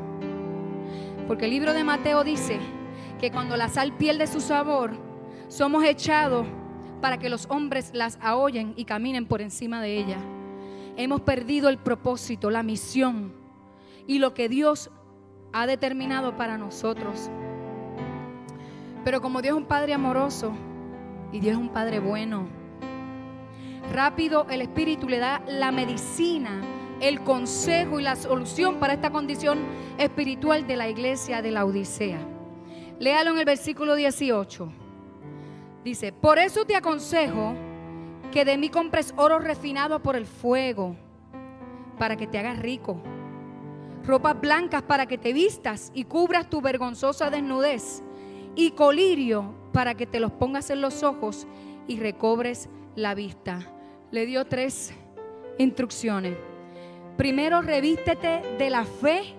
Porque 1.27 1.47
el 1.47 1.51
libro 1.51 1.75
de 1.75 1.85
Mateo 1.85 2.25
dice 2.25 2.59
que 3.21 3.31
cuando 3.31 3.57
la 3.57 3.69
sal 3.69 3.93
pierde 3.97 4.27
su 4.27 4.41
sabor, 4.41 4.93
somos 5.49 5.85
echados 5.85 6.47
para 7.01 7.19
que 7.19 7.29
los 7.29 7.47
hombres 7.51 7.91
las 7.95 8.19
ahollen 8.21 8.75
y 8.77 8.85
caminen 8.85 9.27
por 9.27 9.41
encima 9.41 9.81
de 9.81 9.99
ella. 9.99 10.19
Hemos 10.97 11.21
perdido 11.21 11.69
el 11.69 11.79
propósito, 11.79 12.51
la 12.51 12.63
misión 12.63 13.33
y 14.07 14.19
lo 14.19 14.35
que 14.35 14.49
Dios 14.49 14.91
ha 15.53 15.67
determinado 15.67 16.37
para 16.37 16.59
nosotros. 16.59 17.31
Pero 19.09 19.23
como 19.23 19.41
Dios 19.41 19.57
es 19.57 19.63
un 19.63 19.67
Padre 19.67 19.95
amoroso 19.95 20.53
y 21.33 21.41
Dios 21.41 21.55
es 21.55 21.59
un 21.59 21.71
Padre 21.71 21.99
bueno, 21.99 22.47
rápido 23.91 24.47
el 24.51 24.61
Espíritu 24.61 25.09
le 25.09 25.17
da 25.17 25.41
la 25.49 25.73
medicina, 25.73 26.61
el 27.01 27.23
consejo 27.23 27.99
y 27.99 28.03
la 28.03 28.17
solución 28.17 28.75
para 28.75 28.93
esta 28.93 29.09
condición 29.09 29.61
espiritual 29.97 30.67
de 30.67 30.77
la 30.77 30.91
iglesia 30.91 31.41
de 31.41 31.51
la 31.51 31.65
Odisea. 31.65 32.19
Léalo 32.99 33.31
en 33.31 33.39
el 33.39 33.47
versículo 33.47 33.95
18. 33.95 34.71
Dice, 35.85 36.13
por 36.13 36.39
eso 36.39 36.67
te 36.67 36.77
aconsejo 36.77 37.55
que 38.31 38.45
de 38.45 38.59
mí 38.59 38.69
compres 38.69 39.15
oro 39.17 39.39
refinado 39.39 40.03
por 40.03 40.17
el 40.17 40.27
fuego, 40.27 40.97
para 41.99 42.17
que 42.19 42.27
te 42.27 42.39
hagas 42.39 42.59
rico. 42.59 43.01
Ropas 44.05 44.39
blancas 44.39 44.83
para 44.83 45.07
que 45.07 45.17
te 45.17 45.33
vistas 45.33 45.93
y 45.95 46.05
cubras 46.05 46.51
tu 46.51 46.61
vergonzosa 46.61 47.31
desnudez 47.31 48.03
y 48.59 48.73
colirio 48.73 49.55
para 49.73 49.95
que 49.95 50.05
te 50.05 50.19
los 50.19 50.33
pongas 50.33 50.69
en 50.71 50.81
los 50.81 51.05
ojos 51.05 51.47
y 51.87 52.01
recobres 52.01 52.69
la 52.97 53.15
vista. 53.15 53.61
Le 54.11 54.27
dio 54.27 54.47
tres 54.47 54.93
instrucciones. 55.59 56.37
Primero, 57.17 57.63
revístete 57.63 58.43
de 58.59 58.69
la 58.69 58.85
fe 58.85 59.37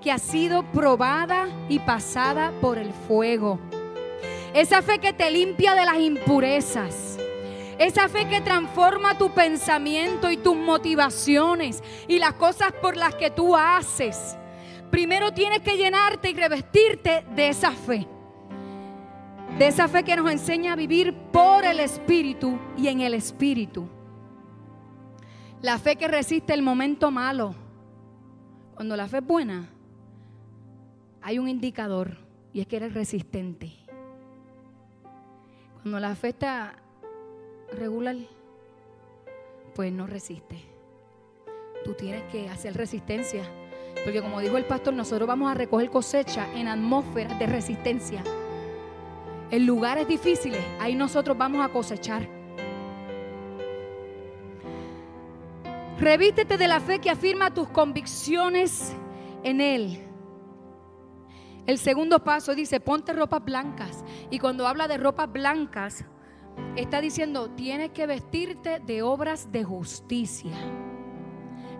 que 0.00 0.12
ha 0.12 0.18
sido 0.18 0.62
probada 0.70 1.48
y 1.68 1.80
pasada 1.80 2.52
por 2.60 2.78
el 2.78 2.92
fuego. 2.92 3.58
Esa 4.54 4.82
fe 4.82 5.00
que 5.00 5.12
te 5.12 5.32
limpia 5.32 5.74
de 5.74 5.84
las 5.84 5.98
impurezas. 5.98 7.18
Esa 7.76 8.08
fe 8.08 8.28
que 8.28 8.40
transforma 8.40 9.18
tu 9.18 9.30
pensamiento 9.30 10.30
y 10.30 10.36
tus 10.36 10.54
motivaciones 10.54 11.82
y 12.06 12.20
las 12.20 12.34
cosas 12.34 12.70
por 12.80 12.96
las 12.96 13.16
que 13.16 13.32
tú 13.32 13.56
haces. 13.56 14.36
Primero 14.92 15.34
tienes 15.34 15.58
que 15.60 15.76
llenarte 15.76 16.30
y 16.30 16.34
revestirte 16.34 17.24
de 17.34 17.48
esa 17.48 17.72
fe. 17.72 18.06
De 19.60 19.66
esa 19.66 19.88
fe 19.88 20.04
que 20.04 20.16
nos 20.16 20.30
enseña 20.30 20.72
a 20.72 20.76
vivir 20.76 21.12
por 21.12 21.66
el 21.66 21.80
Espíritu 21.80 22.58
y 22.78 22.88
en 22.88 23.02
el 23.02 23.12
Espíritu. 23.12 23.86
La 25.60 25.78
fe 25.78 25.96
que 25.96 26.08
resiste 26.08 26.54
el 26.54 26.62
momento 26.62 27.10
malo. 27.10 27.54
Cuando 28.74 28.96
la 28.96 29.06
fe 29.06 29.18
es 29.18 29.26
buena, 29.26 29.68
hay 31.20 31.38
un 31.38 31.46
indicador 31.46 32.16
y 32.54 32.62
es 32.62 32.66
que 32.68 32.76
eres 32.76 32.94
resistente. 32.94 33.70
Cuando 35.82 36.00
la 36.00 36.14
fe 36.14 36.30
está 36.30 36.76
regular, 37.70 38.16
pues 39.74 39.92
no 39.92 40.06
resiste. 40.06 40.56
Tú 41.84 41.92
tienes 41.92 42.22
que 42.32 42.48
hacer 42.48 42.74
resistencia. 42.78 43.42
Porque 44.04 44.22
como 44.22 44.40
dijo 44.40 44.56
el 44.56 44.64
pastor, 44.64 44.94
nosotros 44.94 45.28
vamos 45.28 45.50
a 45.50 45.54
recoger 45.54 45.90
cosecha 45.90 46.50
en 46.54 46.66
atmósferas 46.66 47.38
de 47.38 47.46
resistencia. 47.46 48.24
En 49.50 49.66
lugares 49.66 50.06
difíciles, 50.06 50.64
ahí 50.78 50.94
nosotros 50.94 51.36
vamos 51.36 51.64
a 51.64 51.68
cosechar. 51.70 52.28
Revístete 55.98 56.56
de 56.56 56.68
la 56.68 56.80
fe 56.80 56.98
que 56.98 57.10
afirma 57.10 57.52
tus 57.52 57.68
convicciones 57.68 58.96
en 59.42 59.60
Él. 59.60 60.06
El 61.66 61.78
segundo 61.78 62.24
paso 62.24 62.54
dice, 62.54 62.80
ponte 62.80 63.12
ropas 63.12 63.44
blancas. 63.44 64.04
Y 64.30 64.38
cuando 64.38 64.66
habla 64.66 64.88
de 64.88 64.96
ropas 64.96 65.30
blancas, 65.30 66.04
está 66.76 67.00
diciendo, 67.00 67.50
tienes 67.50 67.90
que 67.90 68.06
vestirte 68.06 68.80
de 68.80 69.02
obras 69.02 69.52
de 69.52 69.64
justicia. 69.64 70.56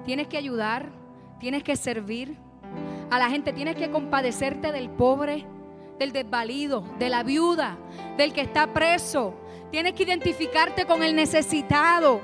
Tienes 0.04 0.26
que 0.26 0.36
ayudar, 0.36 0.92
tienes 1.38 1.62
que 1.62 1.76
servir 1.76 2.36
a 3.10 3.18
la 3.18 3.30
gente, 3.30 3.52
tienes 3.52 3.76
que 3.76 3.90
compadecerte 3.90 4.70
del 4.72 4.90
pobre, 4.90 5.46
del 6.00 6.12
desvalido, 6.12 6.82
de 6.98 7.10
la 7.10 7.22
viuda, 7.22 7.76
del 8.16 8.32
que 8.32 8.40
está 8.40 8.72
preso. 8.72 9.34
Tienes 9.70 9.92
que 9.92 10.04
identificarte 10.04 10.86
con 10.86 11.02
el 11.02 11.14
necesitado. 11.14 12.22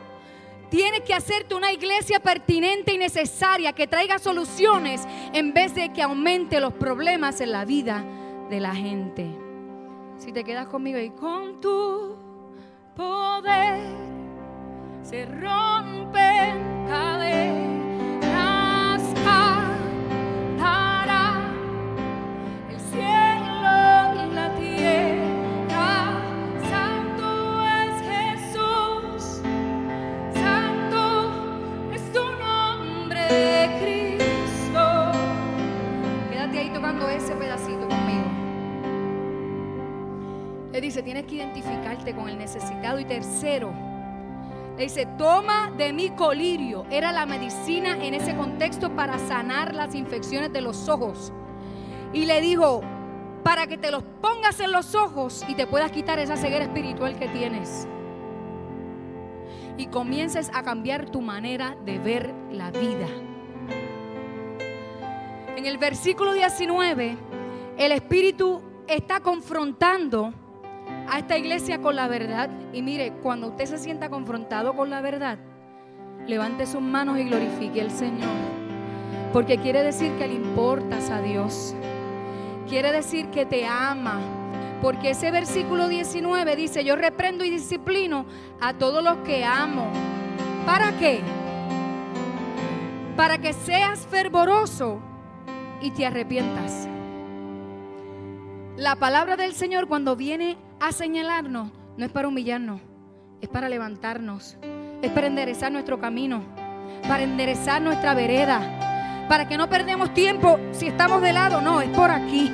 Tienes 0.70 1.02
que 1.02 1.12
hacerte 1.12 1.54
una 1.54 1.70
iglesia 1.72 2.18
pertinente 2.18 2.94
y 2.94 2.98
necesaria 2.98 3.74
que 3.74 3.86
traiga 3.86 4.18
soluciones 4.18 5.06
en 5.34 5.52
vez 5.52 5.74
de 5.74 5.92
que 5.92 6.02
aumente 6.02 6.58
los 6.58 6.72
problemas 6.72 7.42
en 7.42 7.52
la 7.52 7.66
vida 7.66 8.02
de 8.48 8.60
la 8.60 8.74
gente. 8.74 9.26
Si 10.16 10.32
te 10.32 10.42
quedas 10.42 10.68
conmigo 10.68 10.98
y 10.98 11.10
con 11.10 11.60
tu 11.60 12.16
poder 12.96 13.78
se 15.02 15.26
rompen 15.26 16.86
cadenas. 16.88 17.75
Que 41.26 41.36
identificarte 41.36 42.14
con 42.14 42.28
el 42.28 42.38
necesitado. 42.38 42.98
Y 42.98 43.04
tercero, 43.04 43.72
le 44.76 44.84
dice, 44.84 45.06
toma 45.18 45.72
de 45.76 45.92
mi 45.92 46.10
colirio. 46.10 46.86
Era 46.90 47.12
la 47.12 47.26
medicina 47.26 47.96
en 48.04 48.14
ese 48.14 48.36
contexto 48.36 48.94
para 48.94 49.18
sanar 49.18 49.74
las 49.74 49.94
infecciones 49.94 50.52
de 50.52 50.60
los 50.60 50.88
ojos. 50.88 51.32
Y 52.12 52.26
le 52.26 52.40
dijo, 52.40 52.82
para 53.42 53.66
que 53.66 53.78
te 53.78 53.90
los 53.90 54.02
pongas 54.20 54.60
en 54.60 54.72
los 54.72 54.94
ojos 54.94 55.44
y 55.48 55.54
te 55.54 55.66
puedas 55.66 55.92
quitar 55.92 56.18
esa 56.18 56.36
ceguera 56.36 56.64
espiritual 56.64 57.18
que 57.18 57.28
tienes. 57.28 57.86
Y 59.78 59.86
comiences 59.86 60.50
a 60.54 60.62
cambiar 60.62 61.10
tu 61.10 61.20
manera 61.20 61.76
de 61.84 61.98
ver 61.98 62.34
la 62.50 62.70
vida. 62.70 63.06
En 65.56 65.64
el 65.64 65.78
versículo 65.78 66.34
19, 66.34 67.16
el 67.78 67.92
Espíritu 67.92 68.62
está 68.86 69.20
confrontando 69.20 70.34
a 71.08 71.18
esta 71.18 71.36
iglesia 71.36 71.80
con 71.80 71.96
la 71.96 72.08
verdad. 72.08 72.50
Y 72.72 72.82
mire, 72.82 73.12
cuando 73.22 73.48
usted 73.48 73.66
se 73.66 73.78
sienta 73.78 74.08
confrontado 74.08 74.74
con 74.74 74.90
la 74.90 75.00
verdad, 75.00 75.38
levante 76.26 76.66
sus 76.66 76.80
manos 76.80 77.18
y 77.18 77.24
glorifique 77.24 77.80
al 77.80 77.90
Señor. 77.90 78.28
Porque 79.32 79.58
quiere 79.58 79.82
decir 79.82 80.12
que 80.12 80.26
le 80.26 80.34
importas 80.34 81.10
a 81.10 81.20
Dios. 81.20 81.74
Quiere 82.68 82.92
decir 82.92 83.28
que 83.28 83.46
te 83.46 83.66
ama. 83.66 84.20
Porque 84.82 85.10
ese 85.10 85.30
versículo 85.30 85.88
19 85.88 86.56
dice, 86.56 86.84
yo 86.84 86.96
reprendo 86.96 87.44
y 87.44 87.50
disciplino 87.50 88.26
a 88.60 88.74
todos 88.74 89.02
los 89.02 89.18
que 89.18 89.44
amo. 89.44 89.90
¿Para 90.66 90.92
qué? 90.98 91.20
Para 93.16 93.38
que 93.38 93.52
seas 93.52 94.06
fervoroso 94.06 95.00
y 95.80 95.90
te 95.92 96.06
arrepientas. 96.06 96.88
La 98.76 98.96
palabra 98.96 99.36
del 99.36 99.54
Señor 99.54 99.88
cuando 99.88 100.16
viene 100.16 100.58
a 100.80 100.92
señalarnos 100.92 101.70
no 101.96 102.04
es 102.04 102.12
para 102.12 102.28
humillarnos, 102.28 102.80
es 103.40 103.48
para 103.48 103.68
levantarnos, 103.68 104.56
es 105.02 105.10
para 105.10 105.26
enderezar 105.26 105.72
nuestro 105.72 105.98
camino, 105.98 106.42
para 107.08 107.22
enderezar 107.22 107.80
nuestra 107.80 108.14
vereda, 108.14 109.26
para 109.28 109.48
que 109.48 109.56
no 109.56 109.68
perdemos 109.68 110.12
tiempo 110.12 110.58
si 110.72 110.86
estamos 110.86 111.22
de 111.22 111.32
lado, 111.32 111.60
no, 111.60 111.80
es 111.80 111.88
por 111.90 112.10
aquí. 112.10 112.50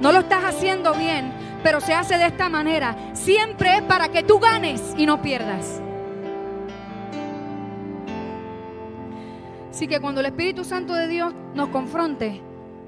No 0.00 0.12
lo 0.12 0.20
estás 0.20 0.44
haciendo 0.44 0.94
bien, 0.94 1.32
pero 1.62 1.80
se 1.80 1.94
hace 1.94 2.18
de 2.18 2.26
esta 2.26 2.48
manera. 2.48 2.96
Siempre 3.14 3.76
es 3.76 3.82
para 3.82 4.10
que 4.10 4.22
tú 4.22 4.38
ganes 4.38 4.94
y 4.96 5.06
no 5.06 5.20
pierdas. 5.20 5.82
Así 9.70 9.88
que 9.88 10.00
cuando 10.00 10.20
el 10.20 10.26
Espíritu 10.26 10.64
Santo 10.64 10.92
de 10.92 11.08
Dios 11.08 11.34
nos 11.54 11.68
confronte, 11.70 12.42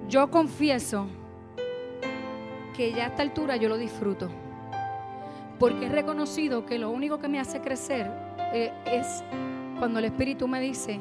yo 0.08 0.30
confieso 0.30 1.08
que 2.76 2.92
ya 2.92 3.04
a 3.04 3.06
esta 3.08 3.22
altura 3.22 3.56
yo 3.56 3.68
lo 3.68 3.76
disfruto 3.76 4.30
porque 5.60 5.86
he 5.86 5.88
reconocido 5.90 6.64
que 6.64 6.78
lo 6.78 6.90
único 6.90 7.18
que 7.18 7.28
me 7.28 7.38
hace 7.38 7.60
crecer 7.60 8.10
eh, 8.54 8.72
es 8.86 9.22
cuando 9.78 9.98
el 9.98 10.06
Espíritu 10.06 10.48
me 10.48 10.58
dice 10.58 10.98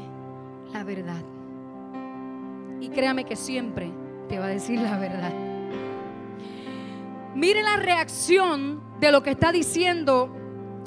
la 0.73 0.83
verdad. 0.83 1.21
Y 2.81 2.89
créame 2.89 3.23
que 3.23 3.37
siempre 3.37 3.89
te 4.27 4.37
va 4.37 4.45
a 4.45 4.49
decir 4.49 4.81
la 4.81 4.99
verdad. 4.99 5.31
Mire 7.35 7.63
la 7.63 7.77
reacción 7.77 8.81
de 8.99 9.13
lo 9.13 9.23
que 9.23 9.31
está 9.31 9.53
diciendo 9.53 10.29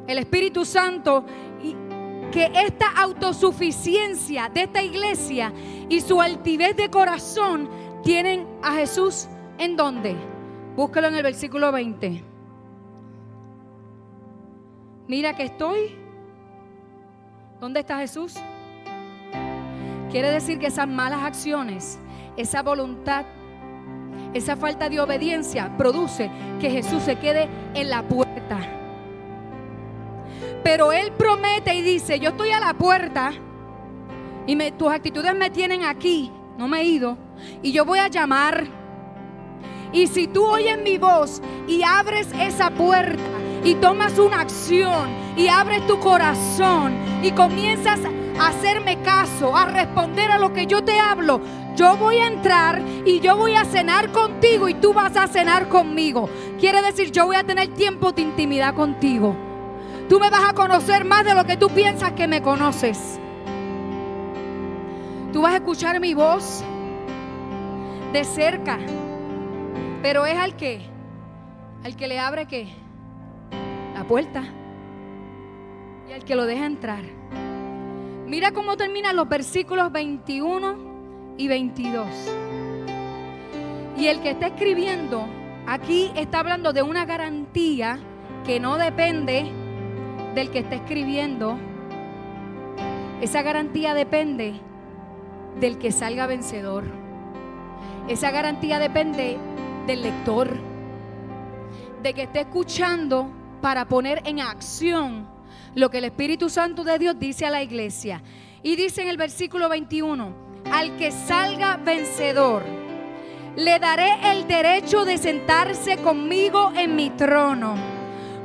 el 0.07 0.19
Espíritu 0.19 0.67
Santo 0.67 1.25
y 1.63 1.75
que 2.31 2.53
esta 2.55 2.91
autosuficiencia 2.91 4.51
de 4.51 4.65
esta 4.65 4.83
iglesia 4.83 5.51
y 5.89 6.03
su 6.03 6.21
altivez 6.21 6.77
de 6.77 6.91
corazón 6.91 7.71
tienen 8.03 8.47
a 8.63 8.75
Jesús 8.75 9.29
en 9.57 9.77
dónde? 9.77 10.15
Búscalo 10.77 11.09
en 11.09 11.15
el 11.15 11.23
versículo 11.23 11.73
20 11.73 12.32
mira 15.13 15.37
que 15.37 15.43
estoy. 15.43 15.95
¿Dónde 17.61 17.81
está 17.81 17.99
Jesús? 17.99 18.35
Quiere 20.11 20.31
decir 20.31 20.59
que 20.59 20.69
esas 20.69 20.89
malas 20.89 21.23
acciones, 21.23 21.99
esa 22.39 22.63
voluntad, 22.63 23.27
esa 24.33 24.57
falta 24.57 24.89
de 24.89 25.01
obediencia 25.01 25.77
produce 25.77 26.31
que 26.63 26.71
Jesús 26.71 27.03
se 27.03 27.17
quede 27.17 27.47
en 27.75 27.91
la 27.91 28.01
puerta. 28.09 28.59
Pero 30.65 30.93
Él 30.93 31.13
promete 31.13 31.75
y 31.75 31.83
dice, 31.83 32.19
yo 32.19 32.31
estoy 32.31 32.53
a 32.53 32.61
la 32.61 32.73
puerta 32.73 33.33
y 34.47 34.71
tus 34.71 34.91
actitudes 34.91 35.37
me 35.37 35.51
tienen 35.51 35.85
aquí, 35.85 36.33
no 36.57 36.69
me 36.69 36.81
he 36.81 36.85
ido, 36.85 37.19
y 37.61 37.71
yo 37.71 37.85
voy 37.85 37.99
a 37.99 38.09
llamar. 38.09 38.65
Y 39.93 40.07
si 40.07 40.27
tú 40.27 40.43
oyes 40.47 40.83
mi 40.83 40.97
voz 40.97 41.43
y 41.69 41.83
abres 41.83 42.33
esa 42.33 42.71
puerta, 42.71 43.42
y 43.65 43.75
tomas 43.77 44.19
una 44.19 44.41
acción 44.41 45.11
y 45.37 45.49
abres 45.49 45.87
tu 45.87 45.99
corazón 46.01 46.95
y 47.23 47.31
comienzas 47.33 48.01
a 48.39 48.49
hacerme 48.49 49.01
caso, 49.03 49.57
a 49.57 49.67
responder 49.67 50.31
a 50.31 50.39
lo 50.39 50.53
que 50.53 50.67
yo 50.67 50.83
te 50.83 50.99
hablo, 50.99 51.41
yo 51.77 51.97
voy 51.97 52.17
a 52.17 52.27
entrar 52.27 52.83
y 53.05 53.21
yo 53.21 53.37
voy 53.37 53.55
a 53.55 53.65
cenar 53.65 54.11
contigo 54.13 54.69
y 54.69 54.75
tú 54.75 54.93
vas 54.93 55.17
a 55.17 55.27
cenar 55.27 55.69
conmigo. 55.69 56.29
Quiere 56.59 56.83
decir, 56.83 57.11
yo 57.13 57.27
voy 57.27 57.37
a 57.37 57.45
tener 57.45 57.69
tiempo 57.69 58.13
de 58.13 58.23
intimidad 58.23 58.75
contigo. 58.75 59.35
Tú 60.09 60.21
me 60.21 60.31
vas 60.31 60.45
a 60.49 60.53
conocer 60.53 61.05
más 61.05 61.25
de 61.25 61.35
lo 61.35 61.45
que 61.45 61.57
tú 61.57 61.69
piensas 61.71 62.13
que 62.13 62.27
me 62.27 62.43
conoces. 62.43 63.19
Tú 65.33 65.41
vas 65.43 65.53
a 65.55 65.57
escuchar 65.57 66.01
mi 66.01 66.15
voz. 66.15 66.63
de 68.13 68.25
cerca. 68.25 68.79
Pero 70.03 70.27
es 70.27 70.37
al 70.37 70.57
que, 70.57 70.83
al 71.83 71.97
que 71.97 72.09
le 72.09 72.19
abre 72.19 72.47
qué? 72.47 72.82
Puerta. 74.05 74.45
Y 76.09 76.13
al 76.13 76.25
que 76.25 76.35
lo 76.35 76.47
deja 76.47 76.67
entrar. 76.67 77.05
Mira 78.27 78.53
cómo 78.53 78.77
terminan 78.77 79.17
los 79.17 79.29
versículos 79.29 79.93
21 79.93 81.35
y 81.37 81.49
22. 81.49 82.07
Y 83.97 84.07
el 84.07 84.21
que 84.21 84.31
está 84.31 84.47
escribiendo 84.49 85.27
aquí 85.67 86.11
está 86.17 86.41
hablando 86.41 86.73
de 86.73 86.83
una 86.83 87.05
garantía 87.05 87.99
que 88.45 88.59
no 88.59 88.79
depende 88.79 89.51
del 90.35 90.51
que 90.51 90.61
está 90.61 90.77
escribiendo. 90.77 91.59
Esa 93.21 93.43
garantía 93.43 93.95
depende 93.95 94.55
del 95.61 95.79
que 95.79 95.93
salga 95.93 96.27
vencedor. 96.27 96.85
Esa 98.09 98.31
garantía 98.31 98.79
depende 98.79 99.39
del 99.87 100.03
lector, 100.03 100.57
de 102.03 102.15
que 102.15 102.23
esté 102.23 102.41
escuchando 102.41 103.29
para 103.63 103.87
poner 103.87 104.21
en 104.27 104.41
acción 104.41 105.27
lo 105.75 105.91
que 105.91 105.99
el 105.99 106.05
Espíritu 106.05 106.51
Santo 106.51 106.85
de 106.85 106.99
Dios 106.99 107.19
dice 107.19 107.47
a 107.47 107.51
la 107.51 107.63
iglesia. 107.63 108.23
Y 108.63 108.77
dice 108.77 109.03
en 109.03 109.09
el 109.09 109.17
versículo 109.17 109.71
21, 109.71 110.35
al 110.71 110.97
que 110.97 111.11
salga 111.11 111.79
vencedor, 111.79 112.63
le 113.57 113.79
daré 113.79 114.33
el 114.33 114.47
derecho 114.47 115.05
de 115.05 115.17
sentarse 115.17 115.97
conmigo 115.99 116.73
en 116.77 116.97
mi 116.97 117.11
trono, 117.11 117.75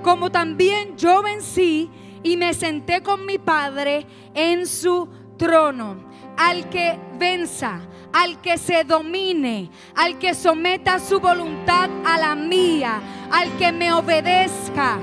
como 0.04 0.32
también 0.32 0.98
yo 0.98 1.22
vencí 1.22 1.90
y 2.24 2.38
me 2.38 2.54
senté 2.54 3.02
con 3.02 3.26
mi 3.26 3.38
Padre 3.38 4.06
en 4.34 4.66
su 4.66 5.10
trono. 5.38 6.08
Al 6.38 6.70
que 6.70 7.00
venza, 7.18 7.82
al 8.18 8.42
que 8.42 8.58
se 8.58 8.84
domine, 8.84 9.70
al 9.96 10.18
que 10.18 10.34
someta 10.34 10.98
su 10.98 11.20
voluntad 11.20 11.88
a 12.04 12.18
la 12.18 12.34
mía, 12.34 13.00
al 13.32 13.56
que 13.58 13.72
me 13.72 13.94
obedezca, 13.94 14.98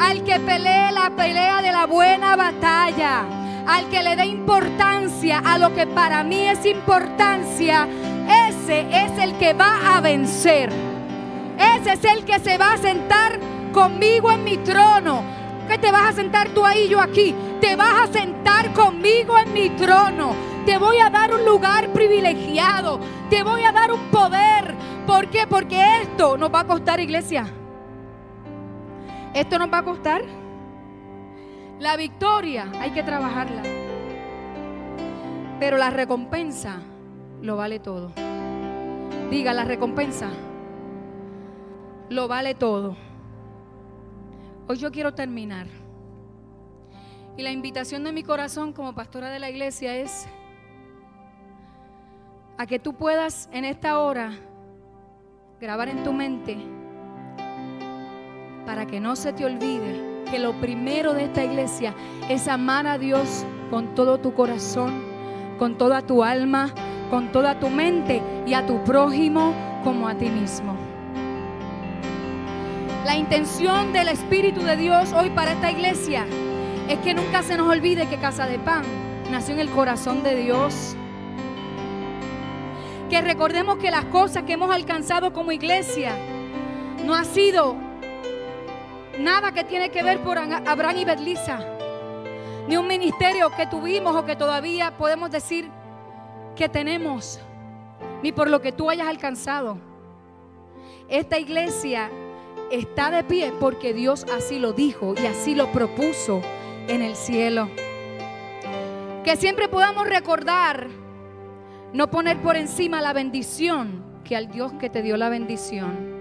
al 0.00 0.24
que 0.24 0.40
pelee 0.40 0.90
la 0.90 1.10
pelea 1.10 1.62
de 1.62 1.70
la 1.70 1.86
buena 1.86 2.34
batalla, 2.34 3.24
al 3.64 3.88
que 3.90 4.02
le 4.02 4.16
dé 4.16 4.26
importancia 4.26 5.38
a 5.38 5.56
lo 5.56 5.72
que 5.72 5.86
para 5.86 6.24
mí 6.24 6.48
es 6.48 6.66
importancia, 6.66 7.86
ese 8.48 8.86
es 8.90 9.16
el 9.18 9.38
que 9.38 9.52
va 9.52 9.96
a 9.96 10.00
vencer. 10.00 10.72
Ese 11.76 11.92
es 11.92 12.04
el 12.04 12.24
que 12.24 12.40
se 12.40 12.58
va 12.58 12.72
a 12.72 12.78
sentar 12.78 13.38
conmigo 13.72 14.32
en 14.32 14.42
mi 14.42 14.56
trono. 14.58 15.22
¿Qué 15.68 15.78
te 15.78 15.92
vas 15.92 16.10
a 16.10 16.12
sentar 16.12 16.48
tú 16.48 16.66
ahí, 16.66 16.88
yo 16.88 17.00
aquí? 17.00 17.34
Te 17.60 17.76
vas 17.76 18.08
a 18.08 18.12
sentar 18.12 18.72
conmigo 18.72 19.38
en 19.38 19.52
mi 19.52 19.70
trono. 19.70 20.57
Te 20.66 20.78
voy 20.78 20.98
a 20.98 21.10
dar 21.10 21.32
un 21.32 21.44
lugar 21.44 21.92
privilegiado. 21.92 23.00
Te 23.30 23.42
voy 23.42 23.62
a 23.62 23.72
dar 23.72 23.92
un 23.92 24.00
poder. 24.10 24.74
¿Por 25.06 25.28
qué? 25.28 25.46
Porque 25.46 26.02
esto 26.02 26.36
nos 26.36 26.52
va 26.52 26.60
a 26.60 26.66
costar, 26.66 27.00
iglesia. 27.00 27.46
Esto 29.34 29.58
nos 29.58 29.72
va 29.72 29.78
a 29.78 29.84
costar. 29.84 30.22
La 31.78 31.96
victoria 31.96 32.70
hay 32.80 32.90
que 32.90 33.02
trabajarla. 33.02 33.62
Pero 35.60 35.76
la 35.76 35.90
recompensa 35.90 36.80
lo 37.40 37.56
vale 37.56 37.78
todo. 37.78 38.12
Diga, 39.30 39.52
la 39.52 39.64
recompensa 39.64 40.28
lo 42.08 42.28
vale 42.28 42.54
todo. 42.54 42.96
Hoy 44.66 44.76
yo 44.78 44.90
quiero 44.90 45.14
terminar. 45.14 45.66
Y 47.36 47.42
la 47.42 47.52
invitación 47.52 48.04
de 48.04 48.12
mi 48.12 48.22
corazón 48.22 48.72
como 48.72 48.94
pastora 48.94 49.30
de 49.30 49.38
la 49.38 49.48
iglesia 49.48 49.96
es 49.96 50.26
a 52.58 52.66
que 52.66 52.80
tú 52.80 52.94
puedas 52.94 53.48
en 53.52 53.64
esta 53.64 54.00
hora 54.00 54.32
grabar 55.60 55.88
en 55.88 56.02
tu 56.02 56.12
mente 56.12 56.58
para 58.66 58.84
que 58.84 58.98
no 58.98 59.14
se 59.14 59.32
te 59.32 59.44
olvide 59.44 60.24
que 60.28 60.40
lo 60.40 60.52
primero 60.60 61.14
de 61.14 61.24
esta 61.24 61.44
iglesia 61.44 61.94
es 62.28 62.48
amar 62.48 62.88
a 62.88 62.98
Dios 62.98 63.46
con 63.70 63.94
todo 63.94 64.18
tu 64.18 64.34
corazón, 64.34 65.02
con 65.56 65.78
toda 65.78 66.02
tu 66.02 66.24
alma, 66.24 66.74
con 67.10 67.30
toda 67.30 67.60
tu 67.60 67.70
mente 67.70 68.20
y 68.44 68.54
a 68.54 68.66
tu 68.66 68.82
prójimo 68.82 69.54
como 69.84 70.08
a 70.08 70.16
ti 70.16 70.28
mismo. 70.28 70.76
La 73.06 73.16
intención 73.16 73.92
del 73.92 74.08
Espíritu 74.08 74.60
de 74.62 74.76
Dios 74.76 75.12
hoy 75.12 75.30
para 75.30 75.52
esta 75.52 75.70
iglesia 75.70 76.26
es 76.88 76.98
que 76.98 77.14
nunca 77.14 77.42
se 77.42 77.56
nos 77.56 77.68
olvide 77.68 78.06
que 78.08 78.18
Casa 78.18 78.46
de 78.46 78.58
Pan 78.58 78.82
nació 79.30 79.54
en 79.54 79.60
el 79.60 79.70
corazón 79.70 80.22
de 80.22 80.34
Dios. 80.34 80.96
Que 83.08 83.20
recordemos 83.22 83.78
que 83.78 83.90
las 83.90 84.04
cosas 84.06 84.42
que 84.44 84.52
hemos 84.52 84.70
alcanzado 84.70 85.32
como 85.32 85.52
iglesia 85.52 86.14
no 87.04 87.14
ha 87.14 87.24
sido 87.24 87.88
Nada 89.18 89.50
que 89.50 89.64
tiene 89.64 89.90
que 89.90 90.04
ver 90.04 90.20
por 90.20 90.38
Abraham 90.38 90.96
y 90.96 91.04
Berlisa. 91.04 91.58
Ni 92.68 92.76
un 92.76 92.86
ministerio 92.86 93.50
que 93.50 93.66
tuvimos 93.66 94.14
o 94.14 94.24
que 94.24 94.36
todavía 94.36 94.96
podemos 94.96 95.30
decir 95.30 95.68
que 96.54 96.68
tenemos. 96.68 97.40
Ni 98.22 98.30
por 98.30 98.48
lo 98.48 98.60
que 98.60 98.70
tú 98.70 98.88
hayas 98.90 99.08
alcanzado. 99.08 99.78
Esta 101.08 101.36
iglesia 101.38 102.10
está 102.70 103.10
de 103.10 103.24
pie 103.24 103.52
porque 103.58 103.92
Dios 103.92 104.24
así 104.32 104.60
lo 104.60 104.72
dijo 104.72 105.14
y 105.20 105.26
así 105.26 105.56
lo 105.56 105.72
propuso 105.72 106.40
en 106.86 107.02
el 107.02 107.16
cielo. 107.16 107.68
Que 109.24 109.36
siempre 109.36 109.68
podamos 109.68 110.08
recordar, 110.08 110.86
no 111.92 112.10
poner 112.10 112.40
por 112.42 112.56
encima 112.56 113.00
la 113.00 113.12
bendición 113.12 114.04
que 114.24 114.36
al 114.36 114.50
Dios 114.50 114.72
que 114.74 114.90
te 114.90 115.02
dio 115.02 115.16
la 115.16 115.28
bendición. 115.28 116.18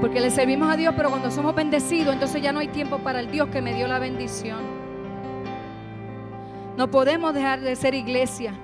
Porque 0.00 0.20
le 0.20 0.30
servimos 0.30 0.72
a 0.72 0.76
Dios, 0.76 0.94
pero 0.96 1.10
cuando 1.10 1.30
somos 1.30 1.54
bendecidos, 1.54 2.14
entonces 2.14 2.42
ya 2.42 2.52
no 2.52 2.60
hay 2.60 2.68
tiempo 2.68 2.98
para 2.98 3.20
el 3.20 3.30
Dios 3.30 3.48
que 3.48 3.62
me 3.62 3.74
dio 3.74 3.86
la 3.86 3.98
bendición. 3.98 4.58
No 6.76 6.90
podemos 6.90 7.34
dejar 7.34 7.60
de 7.60 7.76
ser 7.76 7.94
iglesia. 7.94 8.54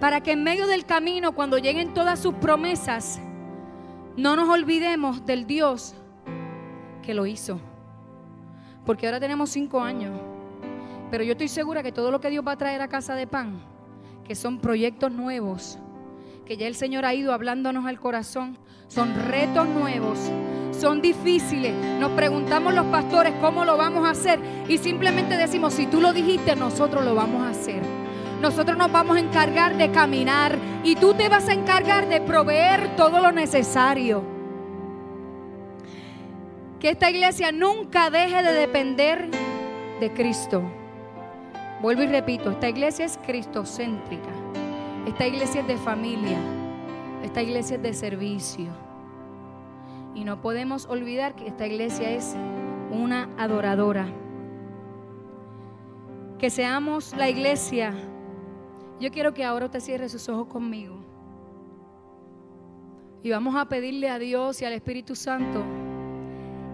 Para 0.00 0.20
que 0.20 0.32
en 0.32 0.44
medio 0.44 0.66
del 0.66 0.84
camino, 0.84 1.32
cuando 1.32 1.56
lleguen 1.58 1.94
todas 1.94 2.20
sus 2.20 2.34
promesas, 2.34 3.20
no 4.16 4.36
nos 4.36 4.48
olvidemos 4.48 5.24
del 5.24 5.46
Dios 5.46 5.94
que 7.02 7.14
lo 7.14 7.26
hizo. 7.26 7.58
Porque 8.84 9.06
ahora 9.06 9.18
tenemos 9.18 9.50
cinco 9.50 9.80
años. 9.80 10.12
Pero 11.10 11.24
yo 11.24 11.32
estoy 11.32 11.48
segura 11.48 11.82
que 11.82 11.92
todo 11.92 12.10
lo 12.10 12.20
que 12.20 12.28
Dios 12.28 12.44
va 12.46 12.52
a 12.52 12.58
traer 12.58 12.82
a 12.82 12.88
casa 12.88 13.14
de 13.14 13.26
pan, 13.26 13.73
que 14.26 14.34
son 14.34 14.58
proyectos 14.58 15.12
nuevos, 15.12 15.78
que 16.46 16.56
ya 16.56 16.66
el 16.66 16.74
Señor 16.74 17.04
ha 17.04 17.14
ido 17.14 17.32
hablándonos 17.32 17.86
al 17.86 18.00
corazón, 18.00 18.58
son 18.88 19.14
retos 19.28 19.68
nuevos, 19.68 20.18
son 20.78 21.00
difíciles. 21.00 21.74
Nos 21.98 22.12
preguntamos 22.12 22.74
los 22.74 22.86
pastores 22.86 23.34
cómo 23.40 23.64
lo 23.64 23.76
vamos 23.76 24.06
a 24.06 24.10
hacer 24.10 24.38
y 24.68 24.78
simplemente 24.78 25.36
decimos, 25.36 25.74
si 25.74 25.86
tú 25.86 26.00
lo 26.00 26.12
dijiste, 26.12 26.56
nosotros 26.56 27.04
lo 27.04 27.14
vamos 27.14 27.42
a 27.42 27.50
hacer. 27.50 27.82
Nosotros 28.40 28.76
nos 28.76 28.92
vamos 28.92 29.16
a 29.16 29.20
encargar 29.20 29.76
de 29.76 29.90
caminar 29.90 30.58
y 30.82 30.96
tú 30.96 31.14
te 31.14 31.28
vas 31.28 31.48
a 31.48 31.54
encargar 31.54 32.08
de 32.08 32.20
proveer 32.20 32.94
todo 32.96 33.20
lo 33.20 33.32
necesario. 33.32 34.22
Que 36.78 36.90
esta 36.90 37.10
iglesia 37.10 37.52
nunca 37.52 38.10
deje 38.10 38.42
de 38.42 38.52
depender 38.52 39.30
de 40.00 40.12
Cristo. 40.12 40.62
Vuelvo 41.84 42.02
y 42.02 42.06
repito, 42.06 42.50
esta 42.50 42.70
iglesia 42.70 43.04
es 43.04 43.18
cristocéntrica. 43.26 44.30
Esta 45.06 45.26
iglesia 45.26 45.60
es 45.60 45.66
de 45.66 45.76
familia. 45.76 46.38
Esta 47.22 47.42
iglesia 47.42 47.76
es 47.76 47.82
de 47.82 47.92
servicio. 47.92 48.70
Y 50.14 50.24
no 50.24 50.40
podemos 50.40 50.86
olvidar 50.86 51.34
que 51.34 51.46
esta 51.46 51.66
iglesia 51.66 52.10
es 52.12 52.36
una 52.90 53.28
adoradora. 53.36 54.06
Que 56.38 56.48
seamos 56.48 57.14
la 57.18 57.28
iglesia. 57.28 57.92
Yo 58.98 59.10
quiero 59.10 59.34
que 59.34 59.44
ahora 59.44 59.66
usted 59.66 59.80
cierre 59.80 60.08
sus 60.08 60.26
ojos 60.30 60.46
conmigo. 60.46 60.96
Y 63.22 63.28
vamos 63.28 63.56
a 63.56 63.68
pedirle 63.68 64.08
a 64.08 64.18
Dios 64.18 64.62
y 64.62 64.64
al 64.64 64.72
Espíritu 64.72 65.14
Santo 65.14 65.62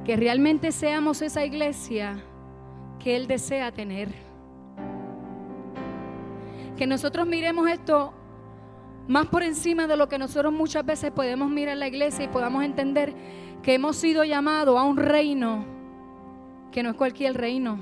que 0.04 0.16
realmente 0.16 0.70
seamos 0.70 1.20
esa 1.20 1.44
iglesia 1.44 2.22
que 3.00 3.16
Él 3.16 3.26
desea 3.26 3.72
tener. 3.72 4.29
Que 6.76 6.86
nosotros 6.86 7.26
miremos 7.26 7.68
esto 7.68 8.12
más 9.08 9.26
por 9.26 9.42
encima 9.42 9.86
de 9.86 9.96
lo 9.96 10.08
que 10.08 10.18
nosotros 10.18 10.52
muchas 10.52 10.84
veces 10.84 11.10
podemos 11.10 11.50
mirar 11.50 11.74
en 11.74 11.80
la 11.80 11.88
iglesia 11.88 12.24
y 12.24 12.28
podamos 12.28 12.62
entender 12.62 13.12
que 13.62 13.74
hemos 13.74 13.96
sido 13.96 14.24
llamados 14.24 14.78
a 14.78 14.84
un 14.84 14.96
reino 14.96 15.64
que 16.70 16.82
no 16.82 16.90
es 16.90 16.96
cualquier 16.96 17.36
reino, 17.36 17.78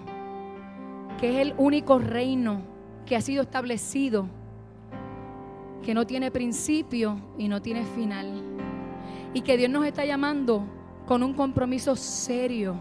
que 1.20 1.31
es 1.31 1.37
el 1.46 1.55
único 1.59 1.98
reino 1.98 2.62
que 3.07 3.16
ha 3.16 3.20
sido 3.20 3.42
establecido, 3.42 4.29
que 5.83 5.94
no 5.94 6.07
tiene 6.07 6.31
principio 6.31 7.20
y 7.37 7.48
no 7.48 7.61
tiene 7.61 7.85
final. 7.85 8.42
Y 9.35 9.42
que 9.42 9.57
Dios 9.57 9.70
nos 9.70 9.85
está 9.85 10.05
llamando 10.05 10.64
con 11.07 11.22
un 11.22 11.35
compromiso 11.35 11.96
serio, 11.96 12.77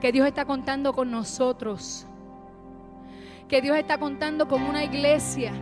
que 0.00 0.12
Dios 0.12 0.26
está 0.26 0.44
contando 0.44 0.92
con 0.92 1.10
nosotros, 1.10 2.06
que 3.48 3.62
Dios 3.62 3.76
está 3.76 3.98
contando 3.98 4.48
con 4.48 4.62
una 4.62 4.84
iglesia 4.84 5.52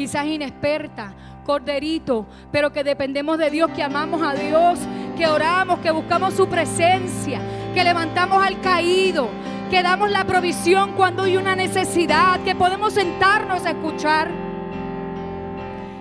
quizás 0.00 0.24
inexperta, 0.24 1.12
corderito, 1.44 2.26
pero 2.50 2.72
que 2.72 2.82
dependemos 2.82 3.36
de 3.36 3.50
Dios, 3.50 3.70
que 3.72 3.82
amamos 3.82 4.22
a 4.22 4.32
Dios, 4.32 4.78
que 5.14 5.26
oramos, 5.26 5.80
que 5.80 5.90
buscamos 5.90 6.32
su 6.32 6.48
presencia, 6.48 7.38
que 7.74 7.84
levantamos 7.84 8.42
al 8.42 8.62
caído, 8.62 9.28
que 9.68 9.82
damos 9.82 10.10
la 10.10 10.24
provisión 10.24 10.94
cuando 10.94 11.24
hay 11.24 11.36
una 11.36 11.54
necesidad, 11.54 12.40
que 12.44 12.54
podemos 12.54 12.94
sentarnos 12.94 13.66
a 13.66 13.72
escuchar, 13.72 14.30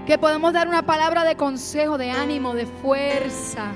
que 0.06 0.18
podemos 0.18 0.54
dar 0.54 0.70
una 0.70 0.84
palabra 0.84 1.26
de 1.26 1.36
consejo, 1.36 1.98
de 1.98 2.10
ánimo, 2.10 2.54
de 2.54 2.68
fuerza. 2.68 3.74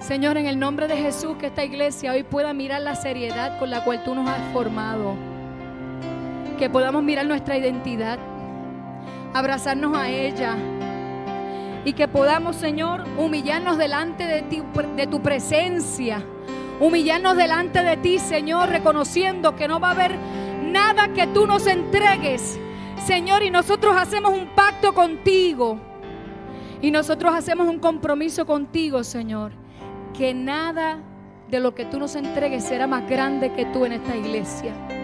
Señor, 0.00 0.38
en 0.38 0.46
el 0.46 0.58
nombre 0.58 0.88
de 0.88 0.96
Jesús, 0.96 1.36
que 1.36 1.48
esta 1.48 1.64
iglesia 1.64 2.12
hoy 2.12 2.22
pueda 2.22 2.54
mirar 2.54 2.80
la 2.80 2.94
seriedad 2.94 3.58
con 3.58 3.68
la 3.68 3.84
cual 3.84 4.02
tú 4.04 4.14
nos 4.14 4.26
has 4.26 4.40
formado. 4.54 5.35
Que 6.58 6.70
podamos 6.70 7.02
mirar 7.02 7.26
nuestra 7.26 7.56
identidad, 7.56 8.18
abrazarnos 9.34 9.96
a 9.96 10.08
ella. 10.08 10.56
Y 11.84 11.92
que 11.92 12.08
podamos, 12.08 12.56
Señor, 12.56 13.04
humillarnos 13.16 13.78
delante 13.78 14.24
de, 14.24 14.42
ti, 14.42 14.62
de 14.96 15.06
tu 15.06 15.22
presencia. 15.22 16.24
Humillarnos 16.80 17.36
delante 17.36 17.82
de 17.82 17.96
ti, 17.96 18.18
Señor, 18.18 18.68
reconociendo 18.68 19.54
que 19.54 19.68
no 19.68 19.80
va 19.80 19.88
a 19.88 19.92
haber 19.92 20.16
nada 20.62 21.08
que 21.08 21.26
tú 21.28 21.46
nos 21.46 21.66
entregues, 21.66 22.58
Señor, 23.04 23.42
y 23.42 23.50
nosotros 23.50 23.94
hacemos 23.96 24.32
un 24.32 24.48
pacto 24.54 24.92
contigo. 24.92 25.78
Y 26.82 26.90
nosotros 26.90 27.32
hacemos 27.34 27.68
un 27.68 27.78
compromiso 27.78 28.44
contigo, 28.44 29.04
Señor 29.04 29.52
que 30.16 30.32
nada 30.32 30.98
de 31.50 31.60
lo 31.60 31.74
que 31.74 31.84
tú 31.84 31.98
nos 31.98 32.16
entregues 32.16 32.64
será 32.64 32.86
más 32.86 33.08
grande 33.08 33.52
que 33.52 33.66
tú 33.66 33.84
en 33.84 33.92
esta 33.92 34.16
iglesia. 34.16 34.95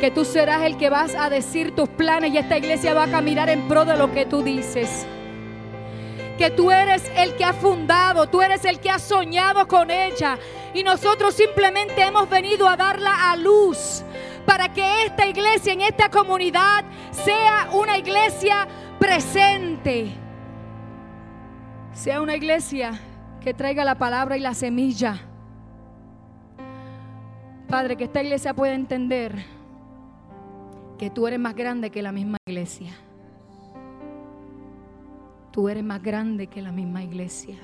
Que 0.00 0.10
tú 0.12 0.24
serás 0.24 0.62
el 0.62 0.76
que 0.76 0.90
vas 0.90 1.14
a 1.16 1.28
decir 1.28 1.74
tus 1.74 1.88
planes 1.88 2.32
y 2.32 2.38
esta 2.38 2.56
iglesia 2.56 2.94
va 2.94 3.04
a 3.04 3.10
caminar 3.10 3.48
en 3.48 3.66
pro 3.66 3.84
de 3.84 3.96
lo 3.96 4.12
que 4.12 4.26
tú 4.26 4.42
dices. 4.42 5.06
Que 6.38 6.50
tú 6.50 6.70
eres 6.70 7.10
el 7.16 7.34
que 7.34 7.44
ha 7.44 7.52
fundado, 7.52 8.28
tú 8.28 8.40
eres 8.40 8.64
el 8.64 8.78
que 8.78 8.90
ha 8.90 9.00
soñado 9.00 9.66
con 9.66 9.90
ella. 9.90 10.38
Y 10.72 10.84
nosotros 10.84 11.34
simplemente 11.34 12.00
hemos 12.00 12.30
venido 12.30 12.68
a 12.68 12.76
darla 12.76 13.32
a 13.32 13.36
luz 13.36 14.04
para 14.46 14.72
que 14.72 15.04
esta 15.04 15.26
iglesia 15.26 15.72
en 15.72 15.80
esta 15.80 16.08
comunidad 16.08 16.84
sea 17.10 17.68
una 17.72 17.98
iglesia 17.98 18.68
presente. 19.00 20.12
Sea 21.92 22.20
una 22.20 22.36
iglesia 22.36 23.00
que 23.40 23.52
traiga 23.52 23.84
la 23.84 23.96
palabra 23.96 24.36
y 24.36 24.40
la 24.40 24.54
semilla. 24.54 25.18
Padre, 27.68 27.96
que 27.96 28.04
esta 28.04 28.22
iglesia 28.22 28.54
pueda 28.54 28.74
entender 28.74 29.57
que 30.98 31.10
tú 31.10 31.28
eres 31.28 31.38
más 31.38 31.54
grande 31.54 31.90
que 31.90 32.02
la 32.02 32.12
misma 32.12 32.38
iglesia. 32.46 32.92
Tú 35.52 35.68
eres 35.68 35.84
más 35.84 36.02
grande 36.02 36.48
que 36.48 36.60
la 36.60 36.72
misma 36.72 37.02
iglesia. 37.02 37.56